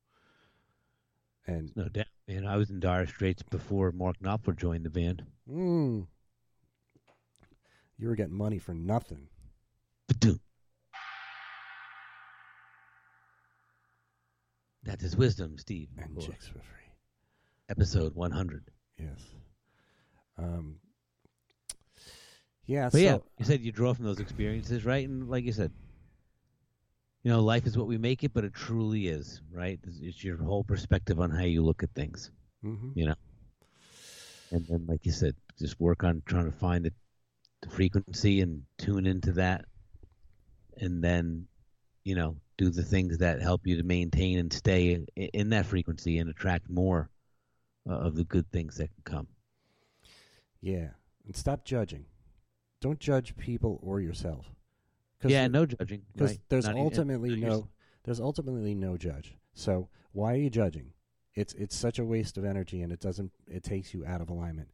[1.45, 5.23] And no doubt man i was in dire straits before mark knopfler joined the band
[5.45, 6.07] mm,
[7.97, 9.27] you were getting money for nothing.
[10.07, 10.39] Ba-doom.
[14.83, 15.89] That is wisdom, Steve.
[15.97, 16.91] And chicks for free.
[17.69, 18.63] Episode 100.
[18.97, 19.19] Yes.
[20.37, 20.75] Um.
[22.65, 22.85] Yeah.
[22.85, 25.07] But so yeah, you said you draw from those experiences, right?
[25.07, 25.71] And like you said,
[27.23, 29.79] you know, life is what we make it, but it truly is, right?
[30.01, 32.31] It's, your whole perspective on how you look at things,
[32.63, 32.91] mhm.
[32.95, 33.15] you know.
[34.51, 36.93] And then, like you said, just work on trying to find the,
[37.61, 39.65] the frequency and tune into that,
[40.77, 41.47] and then,
[42.03, 45.65] you know, do the things that help you to maintain and stay in, in that
[45.65, 47.09] frequency and attract more
[47.89, 49.27] uh, of the good things that can come.
[50.61, 50.89] Yeah,
[51.25, 52.05] and stop judging.
[52.79, 54.45] Don't judge people or yourself.
[55.25, 56.01] Yeah, no judging.
[56.13, 56.39] because right?
[56.49, 57.67] there's Not ultimately not no
[58.03, 59.35] there's ultimately no judge.
[59.53, 60.91] So why are you judging?
[61.33, 64.29] It's it's such a waste of energy, and it doesn't it takes you out of
[64.29, 64.69] alignment.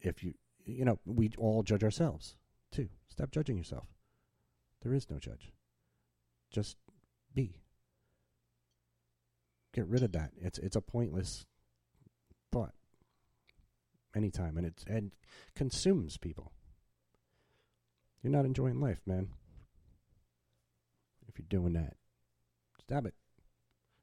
[0.00, 2.36] If you you know we all judge ourselves
[2.70, 2.88] too.
[3.08, 3.86] Stop judging yourself.
[4.82, 5.52] There is no judge.
[6.50, 6.76] Just
[7.36, 7.60] be.
[9.72, 10.32] Get rid of that.
[10.40, 11.46] It's it's a pointless
[12.50, 12.72] thought.
[14.16, 15.12] Anytime, and it and
[15.54, 16.50] consumes people.
[18.22, 19.28] You're not enjoying life, man.
[21.28, 21.94] If you're doing that,
[22.80, 23.14] stop it.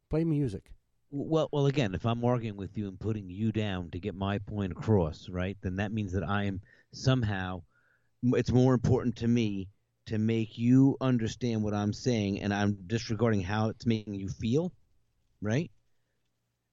[0.09, 0.71] Play music.
[1.09, 4.37] Well, well, again, if I'm arguing with you and putting you down to get my
[4.37, 6.61] point across, right, then that means that I am
[6.91, 7.63] somehow.
[8.23, 9.69] It's more important to me
[10.07, 14.71] to make you understand what I'm saying, and I'm disregarding how it's making you feel,
[15.41, 15.71] right?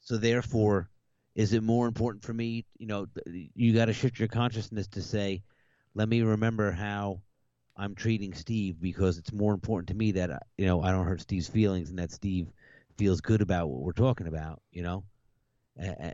[0.01, 0.89] So therefore,
[1.35, 2.67] is it more important for me?
[2.79, 5.43] You know, you got to shift your consciousness to say,
[5.95, 7.23] let me remember how
[7.77, 11.07] I'm treating Steve because it's more important to me that uh, you know I don't
[11.07, 12.49] hurt Steve's feelings and that Steve
[12.99, 15.05] feels good about what we're talking about, you know,
[15.83, 16.11] uh,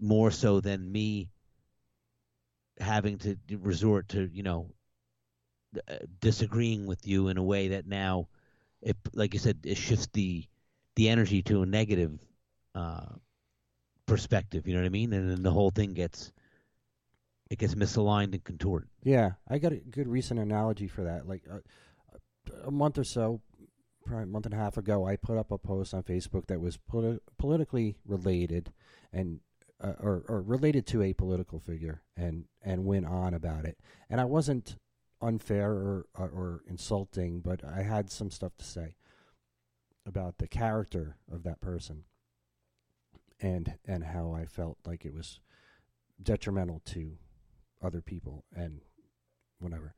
[0.00, 1.28] more so than me
[2.78, 4.70] having to resort to, you know,
[6.20, 8.28] disagreeing with you in a way that now,
[8.82, 10.44] it like you said, it shifts the
[10.96, 12.18] the energy to a negative
[12.74, 13.06] uh,
[14.06, 14.66] perspective.
[14.66, 15.12] You know what I mean?
[15.12, 16.32] And then the whole thing gets
[17.50, 18.88] it gets misaligned and contorted.
[19.02, 21.28] Yeah, I got a good recent analogy for that.
[21.28, 21.58] Like uh,
[22.64, 23.40] a month or so,
[24.04, 26.60] probably a month and a half ago, I put up a post on Facebook that
[26.60, 28.72] was politi- politically related
[29.12, 29.40] and
[29.80, 33.78] uh, or, or related to a political figure, and and went on about it.
[34.10, 34.76] And I wasn't
[35.20, 38.94] unfair or or, or insulting, but I had some stuff to say
[40.06, 42.04] about the character of that person,
[43.40, 45.40] and and how I felt like it was
[46.22, 47.18] detrimental to
[47.82, 48.80] other people and
[49.60, 49.94] whatever.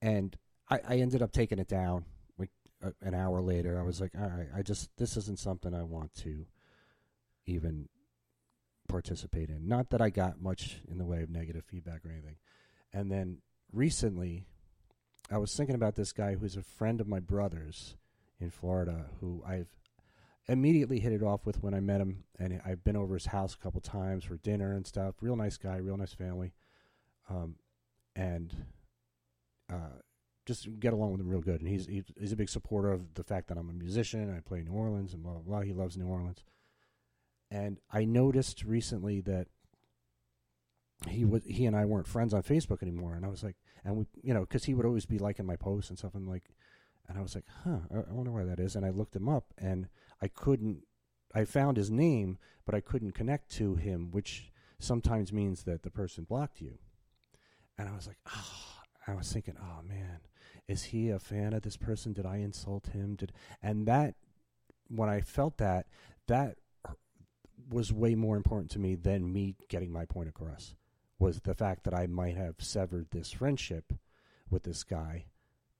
[0.00, 0.36] And
[0.70, 2.04] I, I ended up taking it down
[2.38, 2.50] like
[2.82, 3.78] a, an hour later.
[3.78, 6.46] I was like, all right, I just this isn't something I want to
[7.46, 7.88] even
[8.88, 9.68] participate in.
[9.68, 12.36] Not that I got much in the way of negative feedback or anything.
[12.92, 13.38] And then
[13.72, 14.44] recently,
[15.30, 17.96] I was thinking about this guy who's a friend of my brother's
[18.40, 19.74] in Florida, who I've
[20.48, 23.54] immediately hit it off with when I met him, and I've been over his house
[23.54, 25.14] a couple times for dinner and stuff.
[25.20, 26.52] Real nice guy, real nice family,
[27.30, 27.56] um,
[28.16, 28.54] and
[29.72, 30.00] uh,
[30.44, 31.60] just get along with him real good.
[31.60, 34.34] And he's he's a big supporter of the fact that I'm a musician.
[34.36, 35.60] I play New Orleans and blah blah blah.
[35.60, 36.44] He loves New Orleans,
[37.50, 39.46] and I noticed recently that
[41.08, 43.14] he was he and I weren't friends on Facebook anymore.
[43.14, 45.56] And I was like, and we you know because he would always be liking my
[45.56, 46.14] posts and stuff.
[46.14, 46.50] And like,
[47.08, 48.76] and I was like, huh, I, I wonder why that is.
[48.76, 49.88] And I looked him up, and
[50.20, 50.84] I couldn't.
[51.34, 55.90] I found his name, but I couldn't connect to him, which sometimes means that the
[55.90, 56.78] person blocked you.
[57.78, 60.20] And I was like, oh, I was thinking, oh man,
[60.68, 62.12] is he a fan of this person?
[62.12, 63.16] Did I insult him?
[63.16, 63.32] Did
[63.62, 64.14] and that
[64.88, 65.86] when I felt that,
[66.28, 66.92] that uh,
[67.70, 70.74] was way more important to me than me getting my point across.
[71.18, 73.92] Was the fact that I might have severed this friendship
[74.50, 75.26] with this guy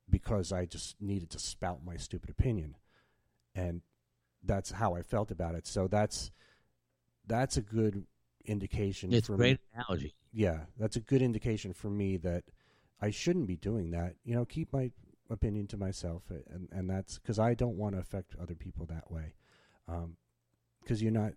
[0.08, 2.76] because I just needed to spout my stupid opinion.
[3.54, 3.82] And
[4.44, 5.66] that's how I felt about it.
[5.66, 6.30] So that's
[7.26, 8.06] that's a good
[8.44, 10.14] indication It's for a me great analogy.
[10.32, 12.44] yeah, that's a good indication for me that
[13.00, 14.14] I shouldn't be doing that.
[14.24, 14.90] You know, keep my
[15.30, 19.10] opinion to myself, and and that's because I don't want to affect other people that
[19.10, 19.34] way.
[19.88, 20.16] Um,
[20.80, 21.34] because you're not,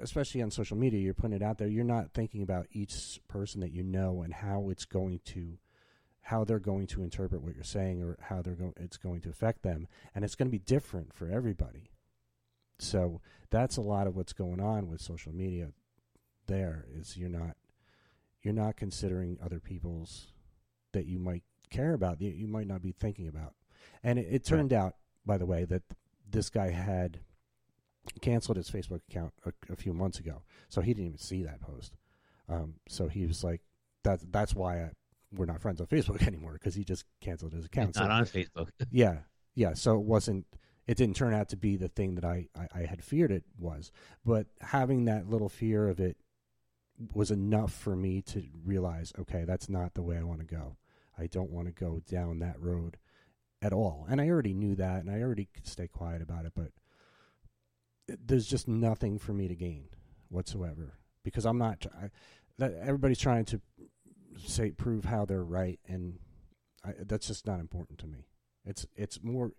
[0.00, 1.68] especially on social media, you're putting it out there.
[1.68, 5.58] You're not thinking about each person that you know and how it's going to,
[6.22, 9.30] how they're going to interpret what you're saying or how they're going, it's going to
[9.30, 11.90] affect them, and it's going to be different for everybody.
[12.78, 13.20] So
[13.50, 15.68] that's a lot of what's going on with social media.
[16.46, 17.56] There is you're not
[18.42, 20.32] you're not considering other people's
[20.92, 23.54] that you might care about, that you might not be thinking about.
[24.02, 25.82] And it, it turned out, by the way, that
[26.28, 27.20] this guy had
[28.20, 31.60] canceled his Facebook account a, a few months ago, so he didn't even see that
[31.60, 31.94] post.
[32.48, 33.60] Um, so he was like,
[34.04, 34.90] "That that's why I
[35.34, 37.90] we're not friends on Facebook anymore because he just canceled his account.
[37.90, 38.68] It's not So- on Facebook.
[38.90, 39.18] yeah,
[39.54, 39.74] yeah.
[39.74, 40.46] So it wasn't.
[40.86, 43.44] It didn't turn out to be the thing that I, I, I had feared it
[43.56, 43.92] was.
[44.24, 46.16] But having that little fear of it
[47.14, 50.76] was enough for me to realize, okay, that's not the way I want to go.
[51.16, 52.98] I don't want to go down that road
[53.62, 54.06] at all.
[54.10, 56.52] And I already knew that, and I already could stay quiet about it.
[56.54, 56.72] But
[58.08, 59.86] there's just nothing for me to gain
[60.28, 61.86] whatsoever because I'm not.
[61.86, 62.10] I,
[62.58, 63.60] that everybody's trying to
[64.44, 66.18] say prove how they're right, and
[66.84, 68.26] I, that's just not important to me.
[68.64, 69.52] It's it's more,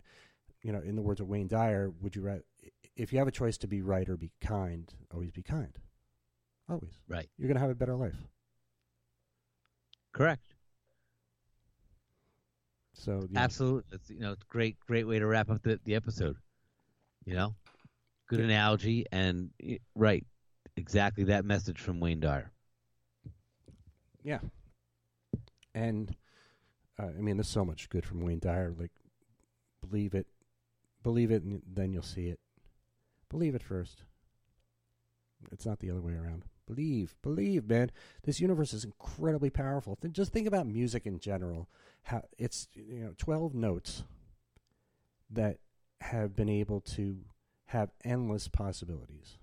[0.61, 2.43] you know, in the words of Wayne Dyer, would you rather
[2.95, 5.77] if you have a choice to be right or be kind, always be kind.
[6.69, 6.99] Always.
[7.07, 7.29] Right.
[7.37, 8.15] You're going to have a better life.
[10.13, 10.53] Correct.
[12.93, 13.27] So.
[13.35, 13.83] Absolutely.
[13.91, 16.37] That's you know, it's great, great way to wrap up the, the episode.
[17.25, 17.55] You know,
[18.27, 19.51] good analogy and
[19.95, 20.25] right,
[20.75, 22.51] exactly that message from Wayne Dyer.
[24.23, 24.39] Yeah.
[25.75, 26.15] And
[26.99, 28.73] uh, I mean, there's so much good from Wayne Dyer.
[28.77, 28.91] Like,
[29.81, 30.27] believe it,
[31.01, 32.39] believe it, and then you'll see it.
[33.29, 34.03] Believe it first.
[35.51, 36.43] It's not the other way around.
[36.65, 37.91] Believe, believe, man.
[38.23, 39.97] This universe is incredibly powerful.
[39.97, 41.67] Th- just think about music in general.
[42.03, 44.03] How it's you know twelve notes
[45.29, 45.57] that
[45.99, 47.17] have been able to
[47.73, 49.39] have endless possibilities.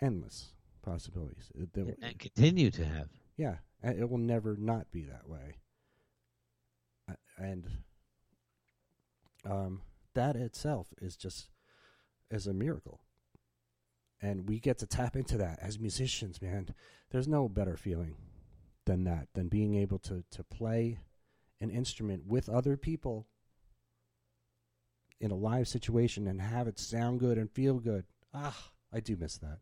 [0.00, 1.52] Endless possibilities.
[2.02, 3.08] And continue to have.
[3.36, 5.56] yeah, and it will never not be that way.
[7.36, 7.66] And
[9.44, 9.82] um,
[10.14, 11.50] that itself is just
[12.30, 13.00] is a miracle.
[14.22, 16.74] And we get to tap into that as musicians, man.
[17.10, 18.16] There's no better feeling
[18.86, 21.00] than that, than being able to to play
[21.60, 23.26] an instrument with other people
[25.20, 28.04] in a live situation and have it sound good and feel good.
[28.32, 28.56] Ah,
[28.92, 29.58] I do miss that.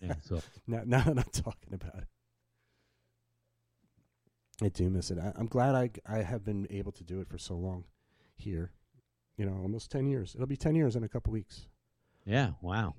[0.00, 2.08] Yeah, so Now, now that I'm talking about it,
[4.60, 5.18] I do miss it.
[5.18, 7.84] I, I'm glad I I have been able to do it for so long
[8.34, 8.72] here.
[9.36, 10.34] You know, almost ten years.
[10.34, 11.66] It'll be ten years in a couple weeks.
[12.26, 12.94] yeah, wow.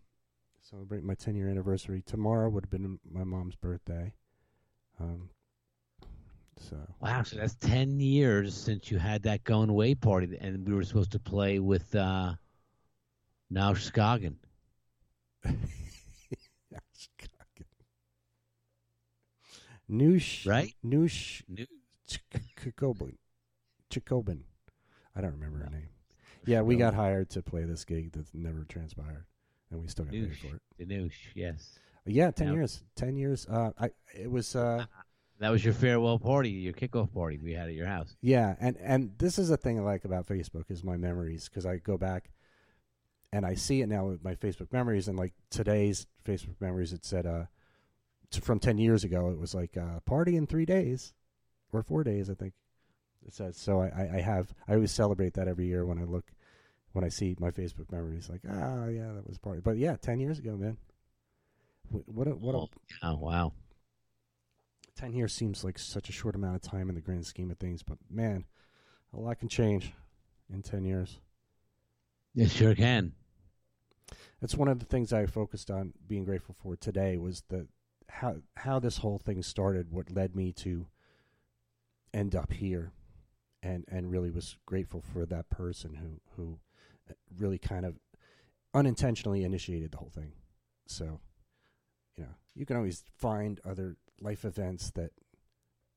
[0.62, 2.02] Celebrate my ten year anniversary.
[2.06, 4.14] Tomorrow would have been my mom's birthday.
[5.00, 5.30] Um.
[6.60, 10.74] So Wow, so that's 10 years since you had that going away party, and we
[10.74, 12.34] were supposed to play with uh,
[13.50, 14.36] Now Skagen.
[19.90, 20.76] Noosh, Right?
[20.86, 21.42] Noosh
[22.08, 23.16] Chikobin.
[23.90, 24.42] Chikobin.
[25.16, 25.90] I don't remember her name.
[26.46, 29.26] Yeah, we got hired to play this gig that never transpired,
[29.72, 30.62] and we still got paid for it.
[30.78, 31.80] The Noosh, yes.
[32.06, 32.84] Yeah, ten years.
[32.96, 33.46] Ten years.
[33.48, 34.56] Uh, I it was.
[34.56, 34.86] Uh,
[35.40, 38.16] That was your farewell party, your kickoff party we had at your house.
[38.22, 41.66] yeah, and and this is a thing I like about Facebook is my memories because
[41.66, 42.30] I go back,
[43.32, 46.92] and I see it now with my Facebook memories and like today's Facebook memories.
[46.92, 47.46] It said uh,
[48.32, 49.30] t- from ten years ago.
[49.30, 51.14] It was like uh, party in three days,
[51.72, 52.54] or four days, I think.
[53.26, 53.82] It says so.
[53.82, 56.26] I, I have I always celebrate that every year when I look
[56.92, 58.30] when I see my Facebook memories.
[58.30, 59.62] Like ah yeah that was a party.
[59.64, 60.78] But yeah, ten years ago, man.
[61.90, 62.70] What a what a Oh,
[63.04, 63.54] yeah, wow.
[65.00, 67.58] 10 years seems like such a short amount of time in the grand scheme of
[67.58, 68.44] things, but man,
[69.14, 69.94] a lot can change
[70.54, 71.20] in 10 years.
[72.36, 73.14] It sure can.
[74.42, 77.68] That's one of the things I focused on being grateful for today was the
[78.10, 80.88] how how this whole thing started, what led me to
[82.14, 82.92] end up here
[83.64, 86.60] and and really was grateful for that person who who
[87.10, 88.00] uh, really kind of
[88.74, 90.34] unintentionally initiated the whole thing.
[90.88, 91.20] So,
[92.18, 95.12] you know, you can always find other life events that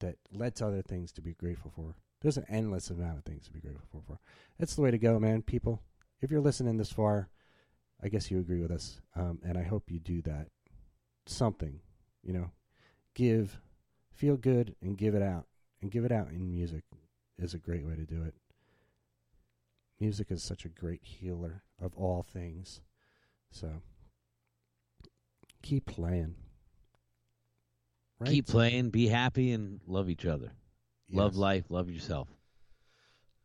[0.00, 1.96] that led to other things to be grateful for.
[2.20, 4.20] There's an endless amount of things to be grateful for.
[4.58, 5.42] It's the way to go, man.
[5.42, 5.82] People,
[6.20, 7.28] if you're listening this far,
[8.02, 10.48] I guess you agree with us, um, and I hope you do that.
[11.26, 11.80] Something,
[12.22, 12.50] you know,
[13.14, 13.60] give,
[14.10, 15.46] feel good, and give it out,
[15.80, 16.82] and give it out in music
[17.38, 18.34] is a great way to do it.
[20.00, 22.80] Music is such a great healer of all things,
[23.52, 23.82] so
[25.62, 26.34] keep playing.
[28.22, 28.30] Right?
[28.30, 30.52] Keep playing, be happy, and love each other.
[31.10, 32.28] Love life, love yourself.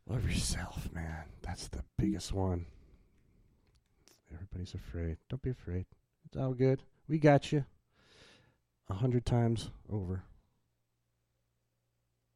[0.06, 1.24] Love yourself, man.
[1.42, 2.64] That's the biggest one.
[4.32, 5.16] Everybody's afraid.
[5.28, 5.86] Don't be afraid.
[6.26, 6.84] It's all good.
[7.08, 7.64] We got you.
[8.88, 10.22] A hundred times over.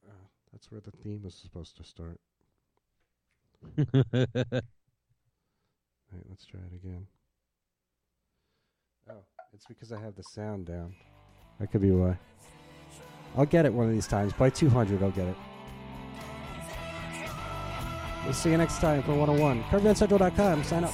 [0.04, 2.18] Uh, that's where the theme is supposed to start.
[3.76, 3.86] Wait,
[6.28, 7.06] let's try it again.
[9.08, 9.24] Oh,
[9.54, 10.96] it's because I have the sound down.
[11.62, 12.18] That could be why.
[13.36, 14.32] I'll get it one of these times.
[14.32, 15.36] By 200, I'll get it.
[18.24, 19.62] We'll see you next time for 101.
[19.70, 20.64] CurveNetCentral.com.
[20.64, 20.92] Sign up.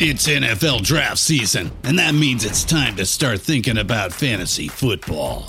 [0.00, 5.48] It's NFL draft season, and that means it's time to start thinking about fantasy football.